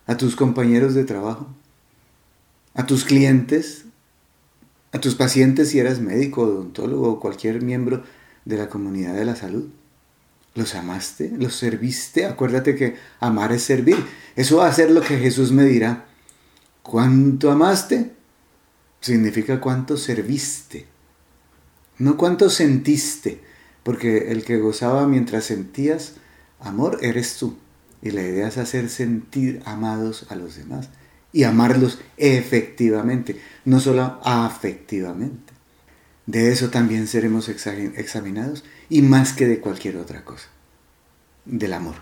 a 0.06 0.16
tus 0.16 0.34
compañeros 0.34 0.94
de 0.94 1.04
trabajo, 1.04 1.46
a 2.72 2.86
tus 2.86 3.04
clientes, 3.04 3.84
a 4.92 4.98
tus 4.98 5.14
pacientes 5.14 5.68
si 5.68 5.78
eras 5.78 6.00
médico, 6.00 6.40
odontólogo 6.40 7.06
o 7.06 7.20
cualquier 7.20 7.60
miembro 7.60 8.02
de 8.46 8.56
la 8.56 8.70
comunidad 8.70 9.14
de 9.14 9.26
la 9.26 9.36
salud. 9.36 9.68
¿Los 10.58 10.74
amaste? 10.74 11.30
¿Los 11.38 11.54
serviste? 11.54 12.26
Acuérdate 12.26 12.74
que 12.74 12.96
amar 13.20 13.52
es 13.52 13.62
servir. 13.62 14.04
Eso 14.34 14.56
va 14.56 14.66
a 14.66 14.72
ser 14.72 14.90
lo 14.90 15.02
que 15.02 15.16
Jesús 15.16 15.52
me 15.52 15.62
dirá. 15.62 16.06
¿Cuánto 16.82 17.52
amaste? 17.52 18.10
Significa 19.00 19.60
cuánto 19.60 19.96
serviste. 19.96 20.86
No 21.98 22.16
cuánto 22.16 22.50
sentiste, 22.50 23.40
porque 23.84 24.32
el 24.32 24.42
que 24.42 24.58
gozaba 24.58 25.06
mientras 25.06 25.44
sentías 25.44 26.14
amor 26.58 26.98
eres 27.02 27.36
tú. 27.36 27.56
Y 28.02 28.10
la 28.10 28.22
idea 28.22 28.48
es 28.48 28.58
hacer 28.58 28.88
sentir 28.88 29.62
amados 29.64 30.26
a 30.28 30.34
los 30.34 30.56
demás 30.56 30.88
y 31.32 31.44
amarlos 31.44 32.00
efectivamente, 32.16 33.40
no 33.64 33.78
solo 33.78 34.20
afectivamente. 34.24 35.52
De 36.26 36.50
eso 36.50 36.70
también 36.70 37.06
seremos 37.06 37.48
examinados 37.48 38.64
y 38.88 39.02
más 39.02 39.32
que 39.32 39.46
de 39.46 39.60
cualquier 39.60 39.96
otra 39.96 40.24
cosa. 40.24 40.48
Del 41.44 41.72
amor, 41.72 41.96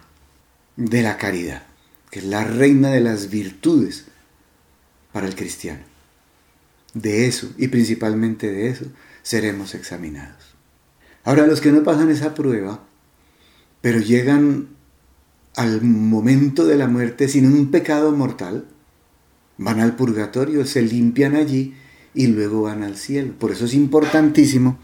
de 0.77 1.03
la 1.03 1.17
caridad, 1.17 1.63
que 2.11 2.21
es 2.21 2.25
la 2.25 2.45
reina 2.45 2.91
de 2.91 3.01
las 3.01 3.31
virtudes 3.31 4.07
para 5.13 5.27
el 5.27 5.35
cristiano. 5.35 5.83
De 6.95 7.27
eso, 7.27 7.51
y 7.59 7.69
principalmente 7.69 8.51
de 8.51 8.69
eso, 8.69 8.87
seremos 9.23 9.75
examinados. 9.75 10.55
Ahora, 11.25 11.47
los 11.47 11.61
que 11.61 11.73
no 11.73 11.83
pasan 11.83 12.11
esa 12.11 12.35
prueba, 12.35 12.85
pero 13.81 14.01
llegan 14.01 14.69
al 15.57 15.83
momento 15.83 16.67
de 16.67 16.77
la 16.77 16.87
muerte 16.87 17.29
sin 17.29 17.47
un 17.47 17.71
pecado 17.71 18.13
mortal, 18.13 18.67
van 19.59 19.81
al 19.81 19.97
purgatorio, 19.97 20.65
se 20.67 20.83
limpian 20.83 21.35
allí 21.35 21.75
y 22.15 22.29
luego 22.29 22.63
van 22.63 22.83
al 22.83 22.97
cielo. 22.97 23.35
Por 23.39 23.53
eso 23.53 23.65
es 23.65 23.75
importantísimo, 23.75 24.79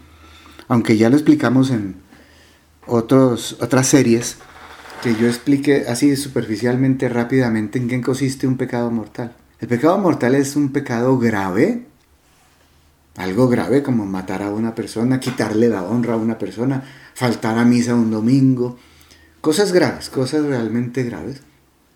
aunque 0.68 0.96
ya 0.96 1.10
lo 1.10 1.16
explicamos 1.16 1.70
en 1.70 1.96
otros, 2.86 3.56
otras 3.60 3.86
series, 3.86 4.36
que 5.02 5.14
yo 5.14 5.26
explique 5.26 5.84
así 5.88 6.16
superficialmente, 6.16 7.08
rápidamente, 7.08 7.78
en 7.78 7.88
qué 7.88 8.00
consiste 8.00 8.46
un 8.46 8.56
pecado 8.56 8.90
mortal. 8.90 9.34
El 9.60 9.68
pecado 9.68 9.98
mortal 9.98 10.34
es 10.34 10.56
un 10.56 10.72
pecado 10.72 11.18
grave, 11.18 11.86
algo 13.16 13.48
grave 13.48 13.82
como 13.82 14.06
matar 14.06 14.42
a 14.42 14.50
una 14.50 14.74
persona, 14.74 15.20
quitarle 15.20 15.68
la 15.68 15.82
honra 15.82 16.14
a 16.14 16.18
una 16.18 16.38
persona, 16.38 16.82
faltar 17.14 17.58
a 17.58 17.64
misa 17.64 17.94
un 17.94 18.10
domingo, 18.10 18.78
cosas 19.40 19.72
graves, 19.72 20.08
cosas 20.08 20.44
realmente 20.44 21.02
graves, 21.02 21.42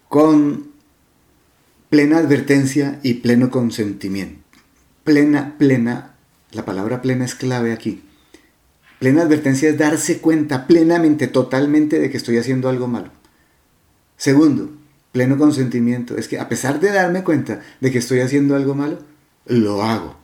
con 0.09 0.69
plena 1.89 2.19
advertencia 2.19 2.99
y 3.03 3.15
pleno 3.15 3.51
consentimiento 3.51 4.47
plena, 5.07 5.55
plena, 5.57 6.17
la 6.51 6.65
palabra 6.65 7.01
plena 7.01 7.25
es 7.25 7.37
clave 7.37 7.73
aquí. 7.73 8.03
Plena 8.99 9.23
advertencia 9.23 9.69
es 9.69 9.79
darse 9.79 10.19
cuenta 10.21 10.67
plenamente, 10.67 11.29
totalmente 11.29 11.99
de 11.99 12.11
que 12.11 12.17
estoy 12.17 12.39
haciendo 12.39 12.69
algo 12.69 12.87
malo. 12.87 13.11
Segundo, 14.17 14.71
pleno 15.13 15.39
consentimiento. 15.39 16.17
Es 16.17 16.29
que 16.29 16.39
a 16.39 16.49
pesar 16.49 16.81
de 16.81 16.93
darme 16.93 17.25
cuenta 17.25 17.61
de 17.81 17.91
que 17.91 17.99
estoy 17.99 18.21
haciendo 18.21 18.55
algo 18.55 18.75
malo, 18.75 18.99
lo 19.47 19.83
hago. 19.83 20.17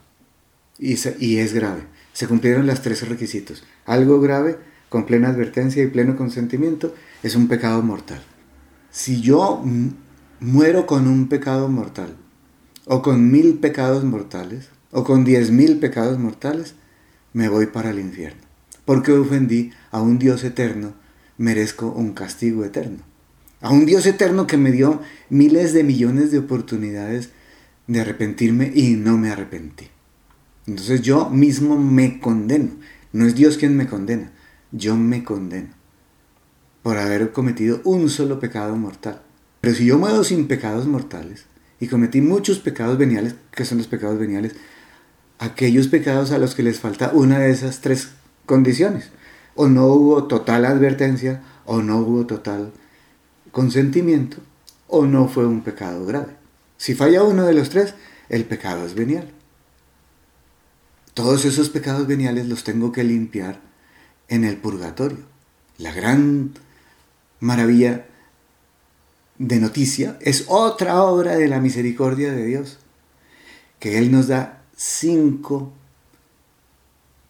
Y, 0.78 0.94
es 1.38 1.54
grave. 1.54 1.82
Se 2.12 2.26
cumplieron 2.26 2.66
los 2.66 2.82
tres 2.82 3.08
requisitos. 3.08 3.64
Algo 3.86 4.20
grave, 4.20 4.58
con 4.88 5.06
plena 5.06 5.28
advertencia 5.28 5.82
y 5.82 5.86
pleno 5.86 6.16
consentimiento, 6.16 6.94
es 7.22 7.36
un 7.36 7.48
pecado 7.48 7.82
mortal. 7.82 8.22
Si 8.90 9.20
yo 9.20 9.62
muero 10.40 10.86
con 10.86 11.08
un 11.08 11.28
pecado 11.28 11.68
mortal, 11.68 12.16
o 12.84 13.00
con 13.00 13.30
mil 13.30 13.60
pecados 13.60 14.04
mortales, 14.04 14.68
o 14.90 15.04
con 15.04 15.24
diez 15.24 15.50
mil 15.50 15.78
pecados 15.78 16.18
mortales, 16.18 16.74
me 17.32 17.48
voy 17.48 17.66
para 17.66 17.90
el 17.90 17.98
infierno. 17.98 18.41
Porque 18.84 19.12
ofendí 19.12 19.70
a 19.90 20.00
un 20.00 20.18
Dios 20.18 20.44
eterno, 20.44 20.94
merezco 21.38 21.90
un 21.90 22.12
castigo 22.12 22.64
eterno. 22.64 22.98
A 23.60 23.70
un 23.70 23.86
Dios 23.86 24.06
eterno 24.06 24.46
que 24.46 24.56
me 24.56 24.72
dio 24.72 25.00
miles 25.30 25.72
de 25.72 25.84
millones 25.84 26.32
de 26.32 26.38
oportunidades 26.38 27.30
de 27.86 28.00
arrepentirme 28.00 28.72
y 28.74 28.96
no 28.96 29.18
me 29.18 29.30
arrepentí. 29.30 29.86
Entonces 30.66 31.02
yo 31.02 31.30
mismo 31.30 31.78
me 31.78 32.20
condeno. 32.20 32.70
No 33.12 33.26
es 33.26 33.34
Dios 33.34 33.58
quien 33.58 33.76
me 33.76 33.86
condena, 33.86 34.32
yo 34.72 34.96
me 34.96 35.22
condeno 35.22 35.82
por 36.82 36.98
haber 36.98 37.32
cometido 37.32 37.80
un 37.84 38.10
solo 38.10 38.40
pecado 38.40 38.76
mortal 38.76 39.22
Pero 39.60 39.74
si 39.74 39.86
yo 39.86 39.98
muero 39.98 40.24
sin 40.24 40.48
pecados 40.48 40.86
mortales 40.86 41.46
y 41.80 41.88
cometí 41.88 42.20
muchos 42.20 42.60
pecados 42.60 42.96
veniales, 42.96 43.34
que 43.50 43.64
son 43.64 43.78
los 43.78 43.88
pecados 43.88 44.16
veniales, 44.16 44.54
aquellos 45.40 45.88
pecados 45.88 46.30
a 46.30 46.38
los 46.38 46.54
que 46.54 46.62
les 46.62 46.78
falta 46.78 47.10
una 47.12 47.40
de 47.40 47.50
esas 47.50 47.80
tres 47.80 48.10
condiciones, 48.46 49.10
o 49.54 49.68
no 49.68 49.86
hubo 49.86 50.24
total 50.24 50.64
advertencia, 50.64 51.42
o 51.64 51.82
no 51.82 51.98
hubo 51.98 52.26
total 52.26 52.72
consentimiento, 53.50 54.38
o 54.88 55.06
no 55.06 55.28
fue 55.28 55.46
un 55.46 55.62
pecado 55.62 56.04
grave. 56.06 56.36
Si 56.76 56.94
falla 56.94 57.22
uno 57.22 57.44
de 57.44 57.54
los 57.54 57.70
tres, 57.70 57.94
el 58.28 58.44
pecado 58.44 58.84
es 58.84 58.94
venial. 58.94 59.30
Todos 61.14 61.44
esos 61.44 61.68
pecados 61.68 62.06
veniales 62.06 62.46
los 62.46 62.64
tengo 62.64 62.90
que 62.90 63.04
limpiar 63.04 63.60
en 64.28 64.44
el 64.44 64.56
purgatorio. 64.56 65.24
La 65.78 65.92
gran 65.92 66.54
maravilla 67.40 68.06
de 69.38 69.60
noticia 69.60 70.16
es 70.20 70.46
otra 70.48 71.02
obra 71.02 71.36
de 71.36 71.48
la 71.48 71.60
misericordia 71.60 72.32
de 72.32 72.46
Dios, 72.46 72.78
que 73.78 73.98
Él 73.98 74.10
nos 74.10 74.28
da 74.28 74.62
cinco 74.76 75.72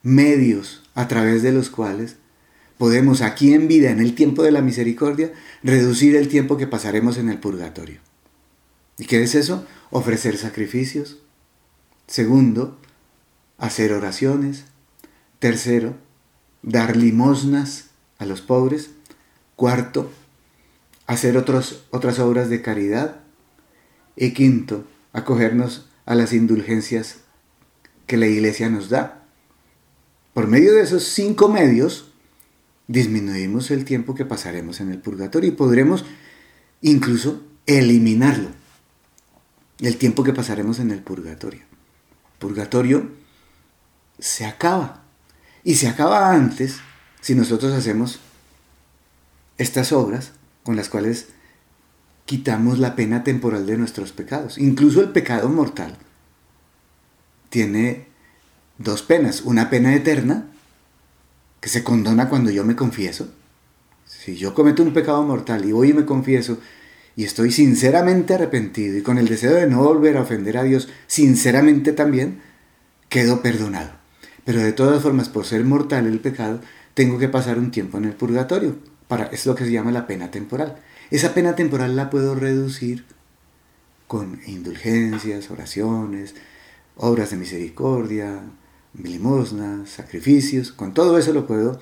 medios 0.01 0.82
a 0.95 1.07
través 1.07 1.43
de 1.43 1.51
los 1.51 1.69
cuales 1.69 2.17
podemos 2.77 3.21
aquí 3.21 3.53
en 3.53 3.67
vida, 3.67 3.91
en 3.91 3.99
el 3.99 4.15
tiempo 4.15 4.43
de 4.43 4.51
la 4.51 4.61
misericordia, 4.61 5.31
reducir 5.63 6.15
el 6.15 6.27
tiempo 6.27 6.57
que 6.57 6.67
pasaremos 6.67 7.17
en 7.17 7.29
el 7.29 7.39
purgatorio. 7.39 7.99
¿Y 8.97 9.05
qué 9.05 9.23
es 9.23 9.35
eso? 9.35 9.65
Ofrecer 9.89 10.37
sacrificios. 10.37 11.19
Segundo, 12.07 12.77
hacer 13.57 13.93
oraciones. 13.93 14.65
Tercero, 15.39 15.95
dar 16.61 16.95
limosnas 16.97 17.85
a 18.17 18.25
los 18.25 18.41
pobres. 18.41 18.91
Cuarto, 19.55 20.11
hacer 21.07 21.37
otras 21.37 22.19
obras 22.19 22.49
de 22.49 22.61
caridad. 22.61 23.21
Y 24.15 24.33
quinto, 24.33 24.85
acogernos 25.11 25.89
a 26.05 26.15
las 26.15 26.33
indulgencias 26.33 27.17
que 28.07 28.17
la 28.17 28.27
iglesia 28.27 28.69
nos 28.69 28.89
da. 28.89 29.22
Por 30.33 30.47
medio 30.47 30.73
de 30.73 30.81
esos 30.81 31.03
cinco 31.03 31.47
medios, 31.47 32.11
disminuimos 32.87 33.71
el 33.71 33.85
tiempo 33.85 34.15
que 34.15 34.25
pasaremos 34.25 34.81
en 34.81 34.91
el 34.91 34.99
purgatorio 34.99 35.49
y 35.49 35.55
podremos 35.55 36.05
incluso 36.81 37.43
eliminarlo, 37.65 38.49
el 39.79 39.97
tiempo 39.97 40.23
que 40.23 40.33
pasaremos 40.33 40.79
en 40.79 40.91
el 40.91 41.01
purgatorio. 41.01 41.61
Purgatorio 42.39 43.11
se 44.19 44.45
acaba. 44.45 45.03
Y 45.63 45.75
se 45.75 45.87
acaba 45.87 46.31
antes 46.31 46.79
si 47.21 47.35
nosotros 47.35 47.71
hacemos 47.73 48.19
estas 49.57 49.91
obras 49.91 50.31
con 50.63 50.75
las 50.75 50.89
cuales 50.89 51.27
quitamos 52.25 52.79
la 52.79 52.95
pena 52.95 53.23
temporal 53.23 53.65
de 53.65 53.77
nuestros 53.77 54.11
pecados. 54.11 54.57
Incluso 54.57 55.01
el 55.01 55.09
pecado 55.09 55.47
mortal 55.49 55.97
tiene 57.49 58.12
dos 58.83 59.03
penas. 59.03 59.41
Una 59.41 59.69
pena 59.69 59.95
eterna, 59.95 60.47
que 61.59 61.69
se 61.69 61.83
condona 61.83 62.29
cuando 62.29 62.51
yo 62.51 62.65
me 62.65 62.75
confieso. 62.75 63.29
Si 64.05 64.35
yo 64.35 64.53
cometo 64.53 64.83
un 64.83 64.93
pecado 64.93 65.23
mortal 65.23 65.65
y 65.65 65.71
voy 65.71 65.91
y 65.91 65.93
me 65.93 66.05
confieso 66.05 66.59
y 67.15 67.23
estoy 67.23 67.51
sinceramente 67.51 68.33
arrepentido 68.33 68.97
y 68.97 69.01
con 69.01 69.17
el 69.17 69.27
deseo 69.27 69.53
de 69.53 69.67
no 69.67 69.83
volver 69.83 70.17
a 70.17 70.21
ofender 70.21 70.57
a 70.57 70.63
Dios 70.63 70.89
sinceramente 71.07 71.93
también, 71.93 72.41
quedo 73.09 73.41
perdonado. 73.41 73.91
Pero 74.43 74.59
de 74.59 74.73
todas 74.73 75.01
formas, 75.01 75.29
por 75.29 75.45
ser 75.45 75.63
mortal 75.63 76.05
el 76.05 76.19
pecado, 76.19 76.59
tengo 76.93 77.17
que 77.17 77.29
pasar 77.29 77.57
un 77.57 77.71
tiempo 77.71 77.97
en 77.97 78.05
el 78.05 78.13
purgatorio. 78.13 78.75
Para, 79.07 79.25
es 79.25 79.45
lo 79.45 79.55
que 79.55 79.65
se 79.65 79.71
llama 79.71 79.91
la 79.91 80.07
pena 80.07 80.31
temporal. 80.31 80.77
Esa 81.11 81.33
pena 81.33 81.55
temporal 81.55 81.95
la 81.95 82.09
puedo 82.09 82.35
reducir 82.35 83.05
con 84.07 84.41
indulgencias, 84.45 85.49
oraciones, 85.49 86.35
obras 86.97 87.29
de 87.29 87.37
misericordia, 87.37 88.41
limosnas, 89.01 89.89
sacrificios. 89.89 90.71
Con 90.71 90.93
todo 90.93 91.17
eso 91.17 91.33
lo 91.33 91.47
puedo 91.47 91.79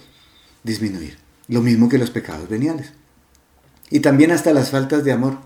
disminuir. 0.64 1.18
Lo 1.48 1.62
mismo 1.62 1.90
que 1.90 1.98
los 1.98 2.12
pecados 2.12 2.48
veniales. 2.50 2.94
Y 3.90 4.00
también 4.00 4.32
hasta 4.32 4.54
las 4.54 4.72
faltas 4.72 5.04
de 5.04 5.12
amor 5.12 5.40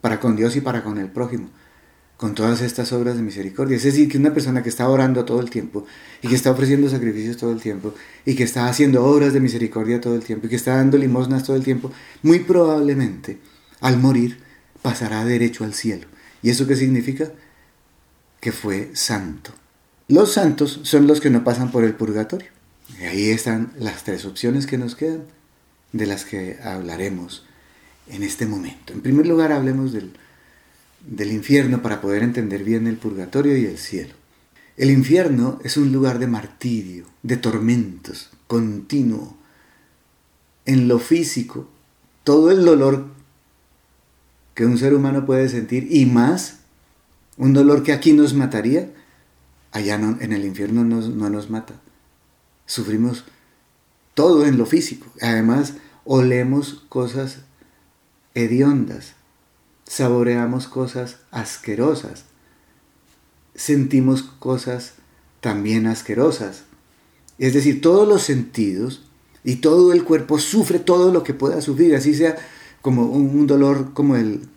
para 0.00 0.20
con 0.20 0.36
Dios 0.36 0.56
y 0.56 0.60
para 0.60 0.82
con 0.82 0.98
el 0.98 1.10
prójimo 1.10 1.50
con 2.16 2.34
todas 2.34 2.60
estas 2.60 2.92
obras 2.92 3.16
de 3.16 3.22
misericordia. 3.22 3.76
Es 3.76 3.82
decir, 3.82 4.08
que 4.08 4.18
una 4.18 4.32
persona 4.32 4.62
que 4.62 4.68
está 4.68 4.88
orando 4.88 5.24
todo 5.24 5.40
el 5.40 5.50
tiempo 5.50 5.84
y 6.22 6.28
que 6.28 6.34
está 6.34 6.50
ofreciendo 6.50 6.88
sacrificios 6.88 7.36
todo 7.36 7.52
el 7.52 7.60
tiempo 7.60 7.94
y 8.24 8.34
que 8.34 8.44
está 8.44 8.68
haciendo 8.68 9.04
obras 9.04 9.32
de 9.32 9.40
misericordia 9.40 10.00
todo 10.00 10.14
el 10.14 10.22
tiempo 10.22 10.46
y 10.46 10.50
que 10.50 10.56
está 10.56 10.76
dando 10.76 10.96
limosnas 10.96 11.44
todo 11.44 11.56
el 11.56 11.64
tiempo, 11.64 11.92
muy 12.22 12.40
probablemente 12.40 13.38
al 13.80 13.98
morir 13.98 14.38
pasará 14.80 15.24
derecho 15.24 15.64
al 15.64 15.74
cielo. 15.74 16.06
¿Y 16.42 16.50
eso 16.50 16.66
qué 16.66 16.76
significa? 16.76 17.30
Que 18.40 18.52
fue 18.52 18.90
santo. 18.94 19.52
Los 20.08 20.32
santos 20.32 20.80
son 20.82 21.06
los 21.06 21.20
que 21.20 21.30
no 21.30 21.44
pasan 21.44 21.70
por 21.70 21.84
el 21.84 21.94
purgatorio. 21.94 22.48
Y 23.00 23.04
ahí 23.04 23.30
están 23.30 23.72
las 23.78 24.04
tres 24.04 24.24
opciones 24.24 24.66
que 24.66 24.78
nos 24.78 24.94
quedan, 24.94 25.24
de 25.92 26.06
las 26.06 26.24
que 26.24 26.58
hablaremos 26.62 27.44
en 28.08 28.22
este 28.22 28.46
momento. 28.46 28.92
En 28.92 29.00
primer 29.00 29.26
lugar, 29.26 29.52
hablemos 29.52 29.92
del 29.92 30.12
del 31.06 31.32
infierno 31.32 31.82
para 31.82 32.00
poder 32.00 32.22
entender 32.22 32.64
bien 32.64 32.86
el 32.86 32.96
purgatorio 32.96 33.56
y 33.56 33.66
el 33.66 33.78
cielo. 33.78 34.14
El 34.76 34.90
infierno 34.90 35.60
es 35.62 35.76
un 35.76 35.92
lugar 35.92 36.18
de 36.18 36.26
martirio, 36.26 37.06
de 37.22 37.36
tormentos, 37.36 38.30
continuo. 38.46 39.36
En 40.66 40.88
lo 40.88 40.98
físico, 40.98 41.68
todo 42.24 42.50
el 42.50 42.64
dolor 42.64 43.06
que 44.54 44.64
un 44.64 44.78
ser 44.78 44.94
humano 44.94 45.26
puede 45.26 45.48
sentir 45.48 45.88
y 45.90 46.06
más, 46.06 46.60
un 47.36 47.52
dolor 47.52 47.82
que 47.82 47.92
aquí 47.92 48.12
nos 48.12 48.34
mataría, 48.34 48.90
allá 49.74 49.96
en 49.96 50.32
el 50.32 50.44
infierno 50.44 50.84
no 50.84 51.28
nos 51.28 51.50
mata. 51.50 51.74
Sufrimos 52.64 53.24
todo 54.14 54.46
en 54.46 54.56
lo 54.56 54.64
físico. 54.64 55.06
Además, 55.20 55.74
olemos 56.04 56.84
cosas 56.88 57.38
hediondas, 58.34 59.14
saboreamos 59.84 60.68
cosas 60.68 61.18
asquerosas, 61.30 62.24
sentimos 63.54 64.22
cosas 64.22 64.94
también 65.40 65.86
asquerosas. 65.86 66.64
Es 67.38 67.52
decir, 67.52 67.80
todos 67.80 68.08
los 68.08 68.22
sentidos 68.22 69.02
y 69.42 69.56
todo 69.56 69.92
el 69.92 70.04
cuerpo 70.04 70.38
sufre 70.38 70.78
todo 70.78 71.12
lo 71.12 71.22
que 71.22 71.34
pueda 71.34 71.60
sufrir, 71.60 71.94
así 71.94 72.14
sea 72.14 72.36
como 72.80 73.06
un 73.06 73.46
dolor 73.46 73.92
como 73.92 74.16
el 74.16 74.48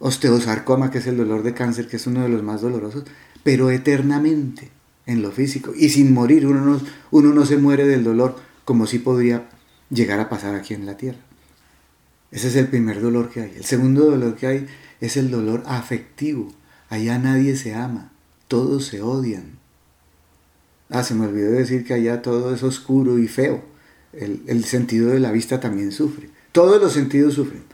osteosarcoma, 0.00 0.90
que 0.90 0.98
es 0.98 1.06
el 1.06 1.16
dolor 1.16 1.42
de 1.42 1.54
cáncer, 1.54 1.88
que 1.88 1.96
es 1.96 2.06
uno 2.06 2.22
de 2.22 2.28
los 2.28 2.42
más 2.42 2.60
dolorosos, 2.60 3.04
pero 3.42 3.70
eternamente 3.70 4.75
en 5.06 5.22
lo 5.22 5.30
físico 5.32 5.72
y 5.74 5.88
sin 5.88 6.12
morir. 6.12 6.46
Uno 6.46 6.60
no, 6.60 6.80
uno 7.10 7.32
no 7.32 7.46
se 7.46 7.56
muere 7.56 7.86
del 7.86 8.04
dolor 8.04 8.36
como 8.64 8.86
si 8.86 8.98
podría 8.98 9.48
llegar 9.90 10.20
a 10.20 10.28
pasar 10.28 10.54
aquí 10.54 10.74
en 10.74 10.86
la 10.86 10.96
tierra. 10.96 11.20
Ese 12.30 12.48
es 12.48 12.56
el 12.56 12.68
primer 12.68 13.00
dolor 13.00 13.30
que 13.30 13.40
hay. 13.40 13.52
El 13.56 13.64
segundo 13.64 14.10
dolor 14.10 14.34
que 14.36 14.46
hay 14.46 14.66
es 15.00 15.16
el 15.16 15.30
dolor 15.30 15.62
afectivo. 15.66 16.52
Allá 16.88 17.18
nadie 17.18 17.56
se 17.56 17.74
ama, 17.74 18.12
todos 18.48 18.86
se 18.86 19.00
odian. 19.00 19.58
Ah, 20.88 21.02
se 21.02 21.14
me 21.14 21.26
olvidó 21.26 21.50
decir 21.52 21.84
que 21.84 21.94
allá 21.94 22.22
todo 22.22 22.54
es 22.54 22.62
oscuro 22.62 23.18
y 23.18 23.28
feo. 23.28 23.62
El, 24.12 24.64
sentido 24.64 25.10
de 25.10 25.20
la 25.20 25.32
vista 25.32 25.60
también 25.60 25.92
sufre. 25.92 26.30
Todos 26.52 26.80
los 26.80 26.92
sentidos 26.92 27.34
sufren. 27.34 27.64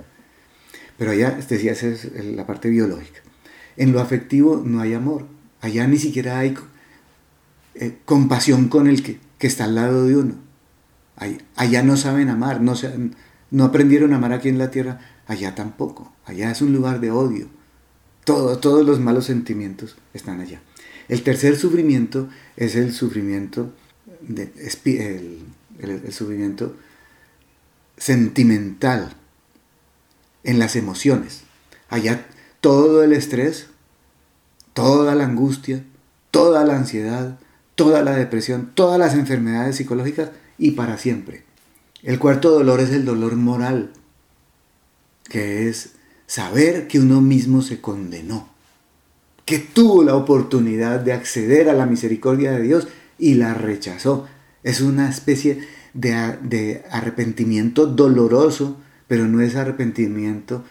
Pero 0.99 1.13
allá, 1.13 1.31
decía, 1.31 1.73
esa 1.73 1.89
es 1.89 2.25
la 2.25 2.47
parte 2.47 2.69
biológica. 2.69 3.21
En 3.77 3.93
lo 3.93 4.01
afectivo 4.01 4.63
no 4.65 4.81
hay 4.81 4.95
amor. 4.95 5.27
Allá 5.61 5.87
ni 5.87 5.99
siquiera 5.99 6.39
hay 6.39 6.55
eh, 7.75 7.99
compasión 8.05 8.69
con 8.69 8.87
el 8.87 9.03
que, 9.03 9.21
está 9.41 9.65
al 9.65 9.75
lado 9.75 10.07
de 10.07 10.17
uno. 10.17 10.35
Allá, 11.57 11.83
no 11.83 11.97
saben 11.97 12.29
amar, 12.29 12.61
no, 12.61 12.77
se, 12.77 12.93
no 13.51 13.65
aprendieron 13.65 14.13
a 14.13 14.17
amar 14.17 14.33
aquí 14.33 14.49
en 14.49 14.59
la 14.59 14.71
tierra, 14.71 15.01
allá 15.27 15.55
tampoco. 15.55 16.13
Allá 16.25 16.51
es 16.51 16.63
un 16.63 16.73
lugar 16.73 17.01
de 17.01 17.11
odio. 17.11 17.49
Todo, 18.25 18.59
todos 18.59 18.87
los 18.87 19.01
malos 19.01 19.27
sentimientos 19.27 19.97
están 20.15 20.41
allá. 20.41 20.61
El 21.09 21.23
tercer 21.23 21.57
sufrimiento 21.57 22.29
es 22.57 22.77
el 22.77 22.93
sufrimiento, 22.93 23.73
de, 24.21 24.53
el, 24.85 26.13
sufrimiento 26.13 26.77
sentimental 27.97 29.15
en 30.45 30.59
las 30.59 30.77
emociones. 30.77 31.43
Allá 31.89 32.27
todo 32.61 33.03
el 33.03 33.13
estrés, 33.13 33.67
toda 34.73 35.15
la 35.15 35.25
angustia, 35.25 35.85
toda 36.31 36.65
la 36.65 36.77
ansiedad, 36.77 37.39
toda 37.75 38.03
la 38.03 38.15
depresión, 38.15 38.71
todas 38.75 38.99
las 38.99 39.15
enfermedades 39.15 39.77
psicológicas 39.77 40.31
y 40.59 40.73
para 40.73 40.99
siempre. 40.99 41.45
El 42.03 42.19
cuarto 42.19 42.51
dolor 42.51 42.81
es 42.81 42.91
el 42.91 43.05
dolor 43.05 43.37
moral, 43.37 43.93
que 45.25 45.69
es 45.69 45.93
saber 46.27 46.89
que 46.89 46.99
uno 46.99 47.21
mismo 47.21 47.63
se 47.63 47.81
condenó, 47.81 48.49
que 49.45 49.59
tuvo 49.59 50.03
la 50.03 50.17
oportunidad 50.17 51.01
de 51.01 51.13
acceder 51.13 51.69
a 51.69 51.75
la 51.75 51.87
misericordia 51.87 52.53
de 52.53 52.63
Dios 52.63 52.89
y 53.19 53.35
la 53.35 53.55
rechazó. 53.55 54.27
Es 54.63 54.81
una 54.81 55.09
especie 55.09 55.67
de, 55.95 56.83
arrepentimiento 56.91 57.87
doloroso, 57.87 58.81
pero 59.09 59.27
no 59.27 59.41
es 59.41 59.57
arrepentimiento 59.57 60.65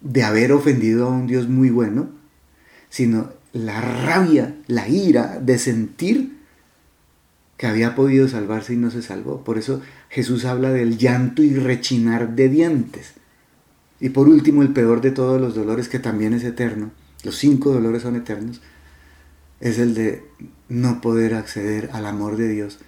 de 0.00 0.24
haber 0.24 0.52
ofendido 0.52 1.06
a 1.06 1.10
un 1.10 1.26
Dios 1.26 1.48
muy 1.48 1.70
bueno, 1.70 2.10
sino 2.88 3.30
la 3.52 3.80
rabia, 3.80 4.54
la 4.66 4.88
ira 4.88 5.38
de 5.40 5.58
sentir 5.58 6.38
que 7.56 7.66
había 7.66 7.94
podido 7.94 8.28
salvarse 8.28 8.74
y 8.74 8.76
no 8.76 8.90
se 8.90 9.02
salvó. 9.02 9.44
Por 9.44 9.58
eso 9.58 9.80
Jesús 10.08 10.44
habla 10.44 10.70
del 10.70 10.98
llanto 10.98 11.42
y 11.42 11.54
rechinar 11.54 12.34
de 12.34 12.48
dientes. 12.48 13.12
Y 14.00 14.08
por 14.08 14.28
último, 14.28 14.62
el 14.62 14.72
peor 14.72 15.00
de 15.00 15.12
todos 15.12 15.40
los 15.40 15.54
dolores, 15.54 15.88
que 15.88 16.00
también 16.00 16.34
es 16.34 16.42
eterno, 16.42 16.90
los 17.22 17.36
cinco 17.36 17.70
dolores 17.70 18.02
son 18.02 18.16
eternos, 18.16 18.60
es 19.60 19.78
el 19.78 19.94
de 19.94 20.24
no 20.68 21.00
poder 21.00 21.34
acceder 21.34 21.90
al 21.92 22.06
amor 22.06 22.36
de 22.36 22.48
Dios, 22.48 22.80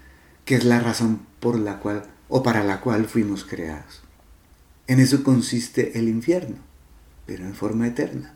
que 0.44 0.56
es 0.56 0.64
la 0.64 0.80
razón 0.80 1.20
por 1.38 1.56
la 1.56 1.78
cual 1.78 2.02
o 2.28 2.42
para 2.42 2.64
la 2.64 2.80
cual 2.80 3.04
fuimos 3.04 3.44
creados. 3.44 4.02
En 4.88 4.98
eso 4.98 5.22
consiste 5.22 5.98
el 5.98 6.08
infierno, 6.08 6.56
pero 7.26 7.44
en 7.44 7.54
forma 7.54 7.86
eterna. 7.86 8.34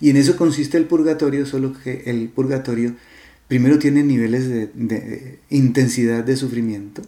Y 0.00 0.10
en 0.10 0.16
eso 0.16 0.36
consiste 0.36 0.76
el 0.76 0.86
purgatorio, 0.86 1.46
solo 1.46 1.72
que 1.72 2.04
el 2.06 2.28
purgatorio 2.28 2.94
primero 3.48 3.78
tiene 3.78 4.02
niveles 4.02 4.48
de, 4.48 5.38
intensidad 5.50 6.24
de 6.24 6.36
sufrimiento 6.36 7.02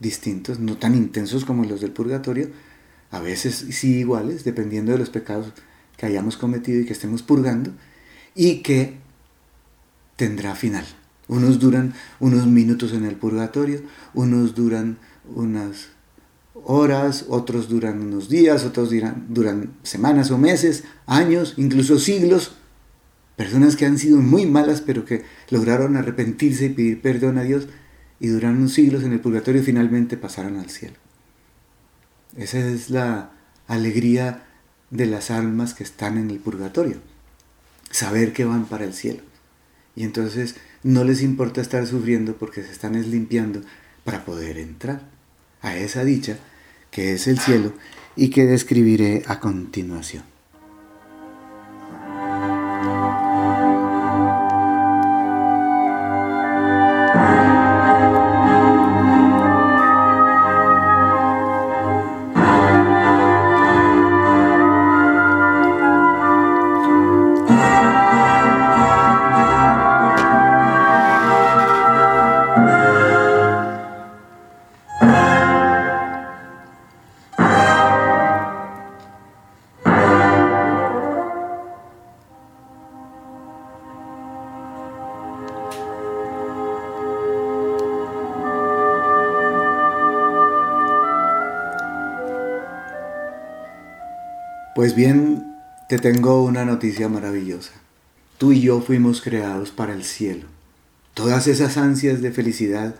distintos, 0.00 0.58
no 0.58 0.76
tan 0.76 0.96
intensos 0.96 1.44
como 1.44 1.64
los 1.64 1.80
del 1.80 1.92
purgatorio, 1.92 2.48
a 3.10 3.20
veces 3.20 3.66
sí 3.70 3.98
iguales, 3.98 4.42
dependiendo 4.42 4.90
de 4.92 4.98
los 4.98 5.10
pecados 5.10 5.52
que 5.96 6.06
hayamos 6.06 6.36
cometido 6.36 6.80
y 6.80 6.86
que 6.86 6.92
estemos 6.92 7.22
purgando, 7.22 7.72
y 8.34 8.62
que 8.62 8.96
tendrá 10.16 10.56
final. 10.56 10.84
Unos 11.28 11.60
duran 11.60 11.94
unos 12.18 12.46
minutos 12.46 12.92
en 12.92 13.04
el 13.04 13.14
purgatorio, 13.14 13.82
unos 14.12 14.56
duran 14.56 14.98
unas 15.34 15.90
horas, 16.54 17.26
otros 17.28 17.68
duran 17.68 18.00
unos 18.00 18.28
días, 18.28 18.64
otros 18.64 18.90
duran, 18.90 19.26
duran 19.28 19.72
semanas 19.82 20.30
o 20.30 20.38
meses, 20.38 20.84
años, 21.06 21.54
incluso 21.56 21.98
siglos. 21.98 22.56
Personas 23.36 23.76
que 23.76 23.86
han 23.86 23.98
sido 23.98 24.18
muy 24.18 24.46
malas 24.46 24.82
pero 24.82 25.04
que 25.04 25.24
lograron 25.50 25.96
arrepentirse 25.96 26.66
y 26.66 26.68
pedir 26.70 27.00
perdón 27.00 27.38
a 27.38 27.42
Dios 27.42 27.68
y 28.20 28.28
duraron 28.28 28.68
siglos 28.68 29.02
en 29.02 29.12
el 29.12 29.20
purgatorio 29.20 29.62
y 29.62 29.64
finalmente 29.64 30.16
pasaron 30.16 30.58
al 30.58 30.70
cielo. 30.70 30.94
Esa 32.36 32.58
es 32.58 32.90
la 32.90 33.32
alegría 33.66 34.44
de 34.90 35.06
las 35.06 35.30
almas 35.30 35.74
que 35.74 35.84
están 35.84 36.18
en 36.18 36.30
el 36.30 36.38
purgatorio. 36.38 36.98
Saber 37.90 38.32
que 38.32 38.44
van 38.44 38.66
para 38.66 38.84
el 38.84 38.94
cielo. 38.94 39.22
Y 39.96 40.04
entonces 40.04 40.56
no 40.82 41.04
les 41.04 41.22
importa 41.22 41.60
estar 41.60 41.86
sufriendo 41.86 42.36
porque 42.36 42.62
se 42.62 42.72
están 42.72 42.92
limpiando 43.10 43.60
para 44.04 44.24
poder 44.24 44.58
entrar 44.58 45.02
a 45.62 45.76
esa 45.76 46.04
dicha 46.04 46.36
que 46.90 47.14
es 47.14 47.26
el 47.26 47.38
cielo 47.38 47.72
y 48.16 48.28
que 48.28 48.44
describiré 48.44 49.22
a 49.26 49.40
continuación. 49.40 50.31
Pues 94.92 95.06
bien, 95.06 95.42
te 95.88 95.98
tengo 95.98 96.44
una 96.44 96.66
noticia 96.66 97.08
maravillosa. 97.08 97.72
Tú 98.36 98.52
y 98.52 98.60
yo 98.60 98.82
fuimos 98.82 99.22
creados 99.22 99.70
para 99.70 99.94
el 99.94 100.04
cielo. 100.04 100.46
Todas 101.14 101.46
esas 101.46 101.78
ansias 101.78 102.20
de 102.20 102.30
felicidad 102.30 102.96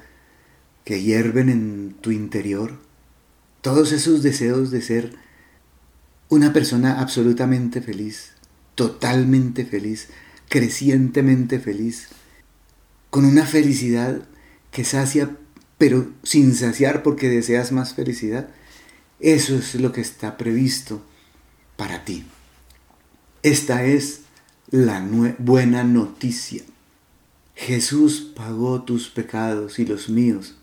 que 0.86 1.02
hierven 1.02 1.50
en 1.50 1.94
tu 2.00 2.10
interior, 2.10 2.78
todos 3.60 3.92
esos 3.92 4.22
deseos 4.22 4.70
de 4.70 4.80
ser 4.80 5.16
una 6.30 6.54
persona 6.54 6.98
absolutamente 6.98 7.82
feliz, 7.82 8.32
totalmente 8.74 9.66
feliz, 9.66 10.08
crecientemente 10.48 11.60
feliz, 11.60 12.08
con 13.10 13.26
una 13.26 13.44
felicidad 13.44 14.22
que 14.70 14.84
sacia, 14.84 15.36
pero 15.76 16.10
sin 16.22 16.54
saciar 16.54 17.02
porque 17.02 17.28
deseas 17.28 17.70
más 17.70 17.92
felicidad. 17.92 18.48
Eso 19.20 19.56
es 19.56 19.74
lo 19.74 19.92
que 19.92 20.00
está 20.00 20.38
previsto 20.38 21.02
para 21.82 22.04
ti. 22.04 22.22
Esta 23.42 23.84
es 23.84 24.20
la 24.70 25.04
buena 25.38 25.82
noticia. 25.82 26.62
Jesús 27.56 28.32
pagó 28.36 28.82
tus 28.82 29.08
pecados 29.08 29.80
y 29.80 29.84
los 29.84 30.08
míos 30.08 30.54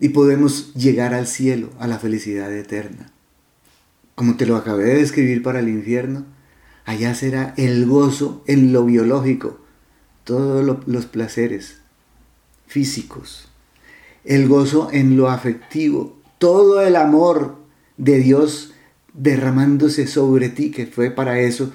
y 0.00 0.08
podemos 0.08 0.72
llegar 0.72 1.12
al 1.12 1.26
cielo, 1.26 1.68
a 1.78 1.86
la 1.86 1.98
felicidad 1.98 2.50
eterna. 2.50 3.12
Como 4.14 4.38
te 4.38 4.46
lo 4.46 4.56
acabé 4.56 4.84
de 4.84 5.00
describir 5.00 5.42
para 5.42 5.58
el 5.58 5.68
infierno, 5.68 6.24
allá 6.86 7.14
será 7.14 7.52
el 7.58 7.84
gozo 7.84 8.42
en 8.46 8.72
lo 8.72 8.86
biológico, 8.86 9.60
todos 10.24 10.64
los 10.86 11.04
placeres 11.04 11.82
físicos, 12.66 13.50
el 14.24 14.48
gozo 14.48 14.88
en 14.92 15.18
lo 15.18 15.28
afectivo, 15.28 16.18
todo 16.38 16.80
el 16.80 16.96
amor 16.96 17.58
de 17.98 18.18
Dios 18.20 18.72
derramándose 19.16 20.06
sobre 20.06 20.48
ti, 20.50 20.70
que 20.70 20.86
fue 20.86 21.10
para 21.10 21.40
eso, 21.40 21.72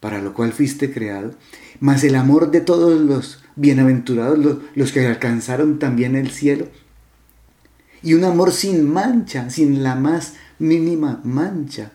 para 0.00 0.20
lo 0.20 0.32
cual 0.32 0.52
fuiste 0.52 0.92
creado, 0.92 1.34
más 1.80 2.04
el 2.04 2.14
amor 2.14 2.50
de 2.50 2.60
todos 2.60 3.00
los 3.00 3.42
bienaventurados, 3.56 4.38
los, 4.74 4.92
que 4.92 5.06
alcanzaron 5.06 5.78
también 5.78 6.14
el 6.14 6.30
cielo, 6.30 6.68
y 8.02 8.14
un 8.14 8.24
amor 8.24 8.52
sin 8.52 8.88
mancha, 8.88 9.50
sin 9.50 9.82
la 9.82 9.96
más 9.96 10.34
mínima 10.58 11.20
mancha 11.24 11.92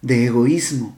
de 0.00 0.26
egoísmo, 0.26 0.96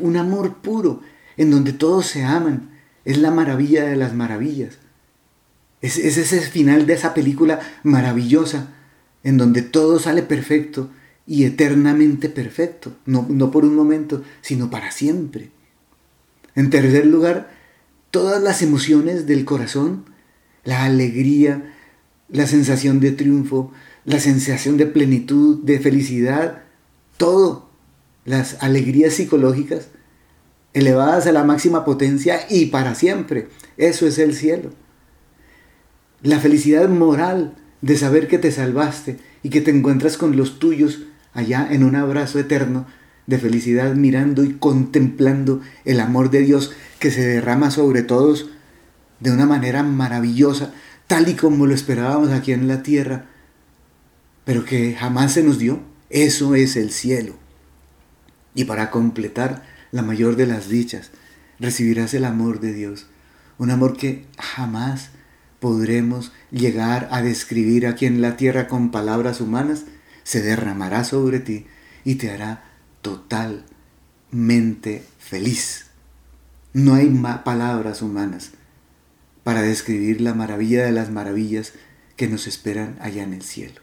un 0.00 0.16
amor 0.16 0.56
puro, 0.56 1.02
en 1.36 1.50
donde 1.50 1.72
todos 1.72 2.06
se 2.06 2.24
aman, 2.24 2.70
es 3.04 3.18
la 3.18 3.30
maravilla 3.30 3.84
de 3.84 3.96
las 3.96 4.14
maravillas. 4.14 4.78
Es, 5.80 5.98
es 5.98 6.16
ese 6.18 6.40
final 6.40 6.86
de 6.86 6.94
esa 6.94 7.14
película 7.14 7.60
maravillosa, 7.82 8.68
en 9.22 9.36
donde 9.36 9.62
todo 9.62 9.98
sale 9.98 10.22
perfecto, 10.22 10.90
y 11.30 11.44
eternamente 11.44 12.28
perfecto, 12.28 12.96
no, 13.06 13.24
no 13.28 13.52
por 13.52 13.64
un 13.64 13.76
momento, 13.76 14.24
sino 14.40 14.68
para 14.68 14.90
siempre. 14.90 15.50
En 16.56 16.70
tercer 16.70 17.06
lugar, 17.06 17.52
todas 18.10 18.42
las 18.42 18.62
emociones 18.62 19.28
del 19.28 19.44
corazón, 19.44 20.06
la 20.64 20.82
alegría, 20.82 21.72
la 22.28 22.48
sensación 22.48 22.98
de 22.98 23.12
triunfo, 23.12 23.70
la 24.04 24.18
sensación 24.18 24.76
de 24.76 24.86
plenitud, 24.86 25.62
de 25.62 25.78
felicidad, 25.78 26.64
todo, 27.16 27.70
las 28.24 28.60
alegrías 28.60 29.14
psicológicas, 29.14 29.86
elevadas 30.74 31.28
a 31.28 31.32
la 31.32 31.44
máxima 31.44 31.84
potencia 31.84 32.40
y 32.50 32.66
para 32.66 32.96
siempre. 32.96 33.46
Eso 33.76 34.04
es 34.08 34.18
el 34.18 34.34
cielo. 34.34 34.70
La 36.22 36.40
felicidad 36.40 36.88
moral 36.88 37.54
de 37.82 37.96
saber 37.96 38.26
que 38.26 38.38
te 38.38 38.50
salvaste 38.50 39.18
y 39.44 39.50
que 39.50 39.60
te 39.60 39.70
encuentras 39.70 40.16
con 40.16 40.36
los 40.36 40.58
tuyos 40.58 41.04
allá 41.32 41.66
en 41.70 41.84
un 41.84 41.96
abrazo 41.96 42.38
eterno 42.38 42.86
de 43.26 43.38
felicidad 43.38 43.94
mirando 43.94 44.42
y 44.44 44.54
contemplando 44.54 45.60
el 45.84 46.00
amor 46.00 46.30
de 46.30 46.40
Dios 46.40 46.72
que 46.98 47.10
se 47.10 47.26
derrama 47.26 47.70
sobre 47.70 48.02
todos 48.02 48.50
de 49.20 49.30
una 49.30 49.46
manera 49.46 49.82
maravillosa, 49.82 50.72
tal 51.06 51.28
y 51.28 51.34
como 51.34 51.66
lo 51.66 51.74
esperábamos 51.74 52.30
aquí 52.30 52.52
en 52.52 52.66
la 52.66 52.82
tierra, 52.82 53.26
pero 54.44 54.64
que 54.64 54.94
jamás 54.94 55.32
se 55.34 55.42
nos 55.42 55.58
dio. 55.58 55.80
Eso 56.08 56.56
es 56.56 56.74
el 56.76 56.90
cielo. 56.90 57.36
Y 58.54 58.64
para 58.64 58.90
completar 58.90 59.62
la 59.92 60.02
mayor 60.02 60.34
de 60.36 60.46
las 60.46 60.68
dichas, 60.68 61.10
recibirás 61.60 62.14
el 62.14 62.24
amor 62.24 62.60
de 62.60 62.72
Dios, 62.72 63.06
un 63.58 63.70
amor 63.70 63.96
que 63.96 64.26
jamás 64.38 65.10
podremos 65.60 66.32
llegar 66.50 67.08
a 67.12 67.22
describir 67.22 67.86
aquí 67.86 68.06
en 68.06 68.22
la 68.22 68.36
tierra 68.36 68.66
con 68.66 68.90
palabras 68.90 69.40
humanas, 69.40 69.84
se 70.30 70.42
derramará 70.42 71.02
sobre 71.02 71.40
ti 71.40 71.66
y 72.04 72.14
te 72.14 72.30
hará 72.30 72.62
totalmente 73.02 75.04
feliz. 75.18 75.86
No 76.72 76.94
hay 76.94 77.08
palabras 77.44 78.00
humanas 78.00 78.52
para 79.42 79.62
describir 79.62 80.20
la 80.20 80.32
maravilla 80.32 80.84
de 80.84 80.92
las 80.92 81.10
maravillas 81.10 81.72
que 82.14 82.28
nos 82.28 82.46
esperan 82.46 82.96
allá 83.00 83.24
en 83.24 83.34
el 83.34 83.42
cielo. 83.42 83.80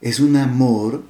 Es 0.00 0.20
un 0.20 0.36
amor 0.36 1.02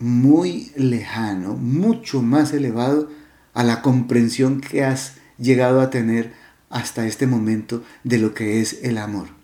muy 0.00 0.72
lejano, 0.74 1.54
mucho 1.54 2.22
más 2.22 2.52
elevado 2.52 3.08
a 3.52 3.62
la 3.62 3.82
comprensión 3.82 4.60
que 4.60 4.82
has 4.82 5.18
llegado 5.38 5.80
a 5.80 5.90
tener 5.90 6.32
hasta 6.70 7.06
este 7.06 7.28
momento 7.28 7.84
de 8.02 8.18
lo 8.18 8.34
que 8.34 8.60
es 8.60 8.80
el 8.82 8.98
amor. 8.98 9.43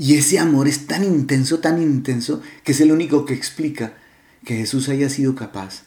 Y 0.00 0.14
ese 0.14 0.38
amor 0.38 0.66
es 0.66 0.86
tan 0.86 1.04
intenso, 1.04 1.58
tan 1.58 1.82
intenso, 1.82 2.40
que 2.64 2.72
es 2.72 2.80
el 2.80 2.90
único 2.90 3.26
que 3.26 3.34
explica 3.34 3.98
que 4.46 4.56
Jesús 4.56 4.88
haya 4.88 5.10
sido 5.10 5.34
capaz 5.34 5.82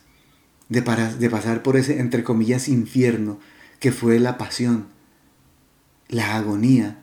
de, 0.69 0.83
pasar 0.83 1.63
por 1.63 1.77
ese, 1.77 1.99
entre 1.99 2.23
comillas, 2.23 2.67
infierno 2.67 3.39
que 3.79 3.91
fue 3.91 4.19
la 4.19 4.37
pasión, 4.37 4.85
la 6.09 6.35
agonía 6.35 7.01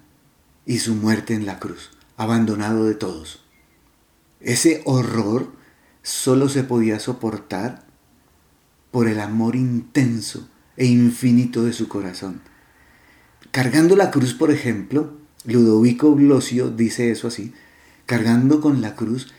y 0.66 0.78
su 0.78 0.94
muerte 0.94 1.34
en 1.34 1.46
la 1.46 1.58
cruz, 1.58 1.90
abandonado 2.16 2.84
de 2.84 2.94
todos. 2.94 3.42
Ese 4.38 4.80
horror 4.84 5.52
solo 6.04 6.48
se 6.48 6.62
podía 6.62 7.00
soportar 7.00 7.88
por 8.92 9.08
el 9.08 9.18
amor 9.18 9.56
intenso 9.56 10.48
e 10.76 10.86
infinito 10.86 11.64
de 11.64 11.72
su 11.72 11.88
corazón. 11.88 12.40
Cargando 13.50 13.96
la 13.96 14.12
cruz, 14.12 14.32
por 14.32 14.52
ejemplo, 14.52 15.19
Ludovico 15.45 16.14
Blosio 16.14 16.70
dice 16.70 17.11
eso 17.11 17.28
así, 17.28 17.53
cargando 18.07 18.61
con 18.61 18.80
la 18.80 18.95
cruz, 18.95 19.32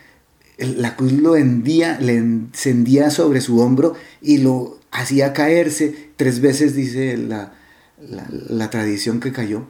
la 0.58 0.96
cruz 0.96 1.14
lo 1.14 1.36
hendía, 1.36 2.00
le 2.00 2.18
encendía 2.18 3.10
sobre 3.10 3.42
su 3.42 3.60
hombro 3.60 3.94
y 4.22 4.40
lo 4.40 4.80
hacía 4.92 5.34
caerse, 5.34 6.12
tres 6.16 6.42
veces 6.42 6.76
dice 6.76 7.18
la, 7.18 7.54
la 8.00 8.70
tradición 8.70 9.20
que 9.20 9.32
cayó, 9.32 9.68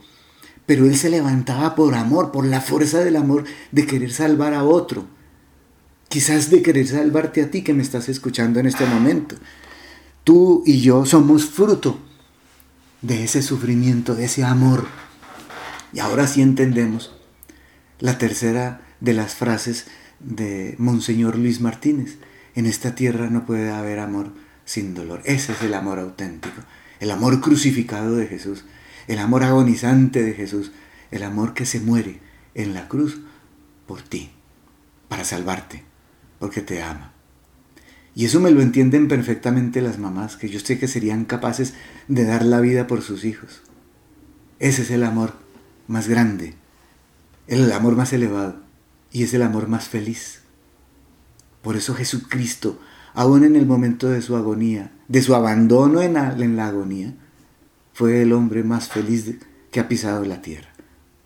pero 0.65 0.85
él 0.85 0.95
se 0.95 1.09
levantaba 1.09 1.75
por 1.75 1.95
amor, 1.95 2.31
por 2.31 2.45
la 2.45 2.61
fuerza 2.61 2.99
del 3.03 3.15
amor 3.15 3.43
de 3.71 3.85
querer 3.85 4.11
salvar 4.11 4.53
a 4.53 4.63
otro, 4.63 5.05
quizás 6.07 6.49
de 6.49 6.61
querer 6.61 6.87
salvarte 6.87 7.41
a 7.41 7.51
ti 7.51 7.61
que 7.61 7.73
me 7.73 7.83
estás 7.83 8.09
escuchando 8.09 8.59
en 8.59 8.67
este 8.67 8.85
momento. 8.85 9.35
Tú 10.23 10.63
y 10.65 10.81
yo 10.81 11.05
somos 11.05 11.45
fruto 11.45 11.97
de 13.01 13.23
ese 13.23 13.41
sufrimiento, 13.41 14.13
de 14.13 14.25
ese 14.25 14.43
amor. 14.43 14.85
Y 15.93 15.99
ahora 15.99 16.27
sí 16.27 16.41
entendemos 16.41 17.15
la 17.99 18.17
tercera 18.17 18.81
de 18.99 19.13
las 19.13 19.35
frases 19.35 19.87
de 20.19 20.75
Monseñor 20.77 21.37
Luis 21.37 21.61
Martínez. 21.61 22.17
En 22.55 22.65
esta 22.65 22.95
tierra 22.95 23.29
no 23.29 23.45
puede 23.45 23.71
haber 23.71 23.99
amor 23.99 24.31
sin 24.65 24.93
dolor. 24.93 25.21
Ese 25.25 25.51
es 25.51 25.61
el 25.61 25.73
amor 25.73 25.99
auténtico, 25.99 26.61
el 26.99 27.11
amor 27.11 27.41
crucificado 27.41 28.15
de 28.15 28.27
Jesús, 28.27 28.63
el 29.07 29.19
amor 29.19 29.43
agonizante 29.43 30.23
de 30.23 30.33
Jesús, 30.33 30.71
el 31.11 31.23
amor 31.23 31.53
que 31.53 31.65
se 31.65 31.79
muere 31.79 32.19
en 32.55 32.73
la 32.73 32.87
cruz 32.87 33.21
por 33.85 34.01
ti, 34.01 34.31
para 35.09 35.25
salvarte, 35.25 35.83
porque 36.39 36.61
te 36.61 36.81
ama. 36.81 37.13
Y 38.13 38.25
eso 38.25 38.39
me 38.39 38.51
lo 38.51 38.61
entienden 38.61 39.07
perfectamente 39.07 39.81
las 39.81 39.97
mamás, 39.97 40.35
que 40.35 40.49
yo 40.49 40.59
sé 40.59 40.79
que 40.79 40.87
serían 40.87 41.25
capaces 41.25 41.73
de 42.07 42.25
dar 42.25 42.43
la 42.43 42.59
vida 42.59 42.87
por 42.87 43.01
sus 43.01 43.23
hijos. 43.23 43.61
Ese 44.59 44.81
es 44.81 44.91
el 44.91 45.03
amor 45.03 45.33
más 45.91 46.07
grande, 46.07 46.55
el 47.47 47.71
amor 47.71 47.95
más 47.95 48.13
elevado 48.13 48.55
y 49.11 49.23
es 49.23 49.33
el 49.33 49.41
amor 49.41 49.67
más 49.67 49.87
feliz. 49.87 50.41
Por 51.61 51.75
eso 51.75 51.93
Jesucristo, 51.93 52.79
aún 53.13 53.43
en 53.43 53.55
el 53.55 53.65
momento 53.65 54.09
de 54.09 54.21
su 54.21 54.35
agonía, 54.35 54.91
de 55.07 55.21
su 55.21 55.35
abandono 55.35 56.01
en 56.01 56.13
la, 56.13 56.31
en 56.31 56.55
la 56.55 56.67
agonía, 56.67 57.13
fue 57.93 58.21
el 58.21 58.33
hombre 58.33 58.63
más 58.63 58.87
feliz 58.87 59.35
que 59.69 59.79
ha 59.79 59.87
pisado 59.87 60.25
la 60.25 60.41
tierra. 60.41 60.69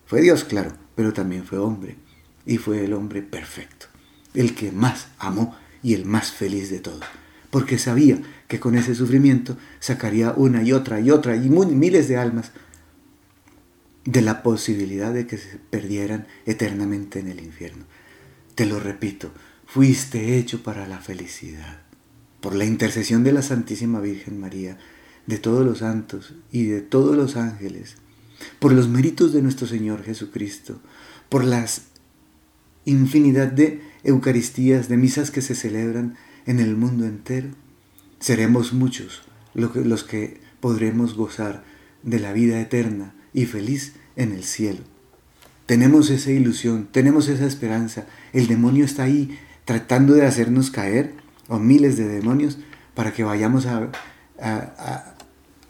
Fue 0.06 0.22
Dios, 0.22 0.44
claro, 0.44 0.74
pero 0.96 1.14
también 1.14 1.46
fue 1.46 1.60
hombre 1.60 1.98
y 2.46 2.58
fue 2.58 2.84
el 2.86 2.94
hombre 2.94 3.22
perfecto, 3.22 3.88
el 4.34 4.56
que 4.56 4.72
más 4.72 5.08
amó 5.20 5.56
y 5.82 5.94
el 5.94 6.06
más 6.06 6.32
feliz 6.32 6.70
de 6.70 6.80
todos, 6.80 7.04
porque 7.50 7.78
sabía 7.78 8.20
que 8.48 8.60
con 8.60 8.76
ese 8.76 8.96
sufrimiento 8.96 9.58
sacaría 9.80 10.34
una 10.36 10.64
y 10.64 10.74
otra 10.74 11.00
y 11.00 11.12
otra 11.12 11.36
y 11.36 11.50
miles 11.50 12.08
de 12.08 12.18
almas 12.18 12.52
de 14.06 14.22
la 14.22 14.44
posibilidad 14.44 15.12
de 15.14 15.26
que 15.26 15.38
se 15.38 15.58
perdieran 15.58 16.28
eternamente 16.46 17.20
en 17.20 17.28
el 17.28 17.40
infierno. 17.40 17.86
Te 18.54 18.66
lo 18.66 18.80
repito, 18.80 19.32
fuiste 19.66 20.38
hecho 20.38 20.64
para 20.64 20.88
la 20.88 21.00
felicidad. 21.00 21.82
Por 22.40 22.56
la 22.56 22.66
intercesión 22.66 23.24
de 23.24 23.32
la 23.32 23.42
Santísima 23.42 24.00
Virgen 24.00 24.40
María, 24.40 24.78
de 25.26 25.40
todos 25.40 25.66
los 25.66 25.80
santos 25.80 26.36
y 26.52 26.66
de 26.66 26.82
todos 26.82 27.18
los 27.18 27.36
ángeles, 27.36 27.96
por 28.60 28.72
los 28.72 28.88
méritos 28.88 29.34
de 29.34 29.42
nuestro 29.42 29.66
Señor 29.66 30.04
Jesucristo, 30.04 30.80
por 31.28 31.44
las 31.44 31.88
infinidad 32.86 33.48
de 33.48 33.82
Eucaristías, 34.04 34.88
de 34.88 34.98
misas 34.98 35.32
que 35.32 35.42
se 35.42 35.56
celebran 35.56 36.16
en 36.46 36.60
el 36.60 36.76
mundo 36.76 37.06
entero, 37.06 37.50
seremos 38.20 38.74
muchos 38.74 39.24
los 39.56 40.04
que 40.04 40.40
podremos 40.60 41.16
gozar 41.16 41.64
de 42.04 42.20
la 42.20 42.34
vida 42.34 42.62
eterna 42.62 43.15
y 43.36 43.46
feliz 43.46 43.94
en 44.16 44.32
el 44.32 44.44
cielo. 44.44 44.80
Tenemos 45.66 46.10
esa 46.10 46.32
ilusión, 46.32 46.88
tenemos 46.92 47.28
esa 47.28 47.46
esperanza. 47.46 48.06
El 48.34 48.48
demonio 48.48 48.86
está 48.86 49.04
ahí 49.04 49.38
tratando 49.66 50.14
de 50.14 50.26
hacernos 50.26 50.72
caer, 50.72 51.14
o 51.48 51.60
miles 51.60 51.98
de 51.98 52.08
demonios, 52.08 52.58
para 52.96 53.12
que 53.12 53.24
vayamos 53.24 53.66
a, 53.66 53.92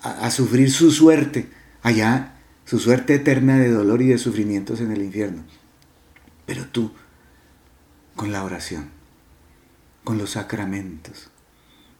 a 0.02 0.32
sufrir 0.32 0.72
su 0.72 0.92
suerte 0.92 1.50
allá, 1.82 2.36
su 2.66 2.80
suerte 2.80 3.16
eterna 3.16 3.58
de 3.58 3.72
dolor 3.72 4.02
y 4.02 4.08
de 4.08 4.20
sufrimientos 4.20 4.80
en 4.80 4.92
el 4.92 5.02
infierno. 5.02 5.44
Pero 6.46 6.66
tú, 6.68 6.92
con 8.16 8.32
la 8.32 8.44
oración, 8.44 8.90
con 10.04 10.20
los 10.20 10.32
sacramentos, 10.32 11.32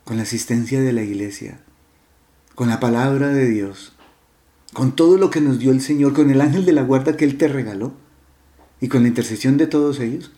con 0.04 0.18
la 0.18 0.24
asistencia 0.24 0.80
de 0.80 0.94
la 0.94 1.02
iglesia, 1.02 1.60
con 2.54 2.70
la 2.70 2.80
palabra 2.80 3.30
de 3.30 3.50
Dios, 3.50 3.95
con 4.76 4.94
todo 4.94 5.18
lo 5.18 5.30
que 5.30 5.40
nos 5.40 5.58
dio 5.58 5.72
el 5.72 5.80
Señor, 5.80 6.14
con 6.14 6.30
el 6.30 6.42
ángel 6.42 6.66
de 6.66 6.74
la 6.74 6.84
guarda 6.84 7.16
que 7.16 7.24
Él 7.24 7.38
te 7.38 7.48
regaló 7.48 7.94
y 8.82 8.90
con 8.90 9.04
la 9.04 9.08
intercesión 9.08 9.56
de 9.56 9.68
todos 9.68 10.02
ellos, 10.02 10.34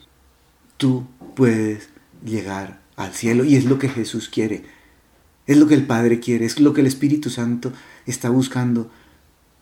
tú 0.77 1.07
puedes 1.35 1.89
llegar 2.23 2.79
al 2.97 3.13
cielo 3.13 3.45
y 3.45 3.55
es 3.55 3.65
lo 3.65 3.79
que 3.79 3.89
Jesús 3.89 4.29
quiere, 4.29 4.63
es 5.47 5.57
lo 5.57 5.67
que 5.67 5.73
el 5.73 5.87
Padre 5.87 6.19
quiere, 6.19 6.45
es 6.45 6.59
lo 6.59 6.73
que 6.73 6.81
el 6.81 6.87
Espíritu 6.87 7.31
Santo 7.31 7.73
está 8.05 8.29
buscando, 8.29 8.91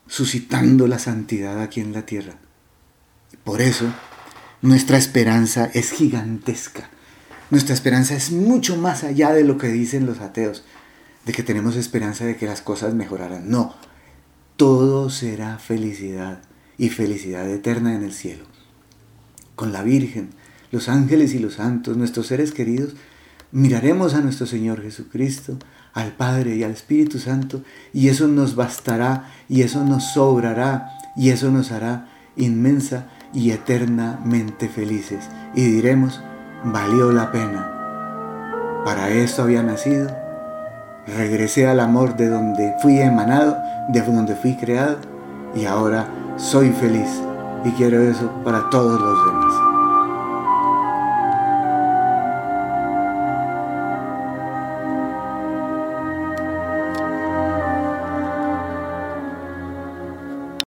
suscitando 0.08 0.88
la 0.88 1.00
santidad 1.00 1.62
aquí 1.62 1.80
en 1.80 1.94
la 1.94 2.06
tierra. 2.06 2.34
Por 3.46 3.62
eso 3.62 3.86
nuestra 4.62 4.98
esperanza 4.98 5.72
es 5.74 5.92
gigantesca. 5.92 6.90
Nuestra 7.50 7.74
esperanza 7.74 8.14
es 8.14 8.34
mucho 8.34 8.76
más 8.76 9.06
allá 9.06 9.32
de 9.32 9.46
lo 9.46 9.58
que 9.58 9.70
dicen 9.70 10.06
los 10.06 10.20
ateos, 10.20 10.66
de 11.26 11.32
que 11.32 11.44
tenemos 11.44 11.78
esperanza 11.78 12.26
de 12.26 12.36
que 12.36 12.46
las 12.46 12.62
cosas 12.62 12.94
mejorarán. 12.94 13.50
No, 13.50 13.74
todo 14.58 15.10
será 15.10 15.58
felicidad 15.58 16.42
y 16.78 16.90
felicidad 16.90 17.50
eterna 17.50 17.96
en 17.96 18.04
el 18.04 18.14
cielo. 18.14 18.46
Con 19.56 19.74
la 19.74 19.84
Virgen, 19.84 20.30
los 20.72 20.90
ángeles 20.90 21.34
y 21.34 21.40
los 21.40 21.56
santos, 21.56 21.98
nuestros 21.98 22.28
seres 22.28 22.52
queridos, 22.52 22.94
miraremos 23.52 24.14
a 24.14 24.22
nuestro 24.22 24.46
Señor 24.46 24.82
Jesucristo, 24.82 25.58
al 25.94 26.14
Padre 26.14 26.56
y 26.56 26.64
al 26.64 26.72
Espíritu 26.72 27.20
Santo, 27.20 27.64
y 27.94 28.10
eso 28.10 28.28
nos 28.28 28.56
bastará, 28.56 29.32
y 29.48 29.62
eso 29.62 29.84
nos 29.84 30.14
sobrará, 30.14 30.90
y 31.16 31.30
eso 31.30 31.52
nos 31.52 31.72
hará 31.72 32.10
inmensa 32.36 33.08
y 33.34 33.52
eternamente 33.52 34.68
felices. 34.68 35.30
Y 35.54 35.64
diremos, 35.64 36.22
valió 36.64 37.12
la 37.12 37.32
pena. 37.32 38.82
Para 38.84 39.10
esto 39.10 39.44
había 39.44 39.64
nacido. 39.64 40.25
Regresé 41.08 41.68
al 41.68 41.80
amor 41.80 42.16
de 42.16 42.30
donde 42.30 42.76
fui 42.82 43.00
emanado, 43.00 43.58
de 43.90 44.02
donde 44.02 44.36
fui 44.36 44.56
creado, 44.56 44.98
y 45.56 45.66
ahora 45.66 46.08
soy 46.38 46.72
feliz. 46.72 47.22
Y 47.64 47.72
quiero 47.72 48.02
eso 48.02 48.32
para 48.44 48.70
todos 48.70 49.00
los 49.00 49.26
demás. 49.26 49.75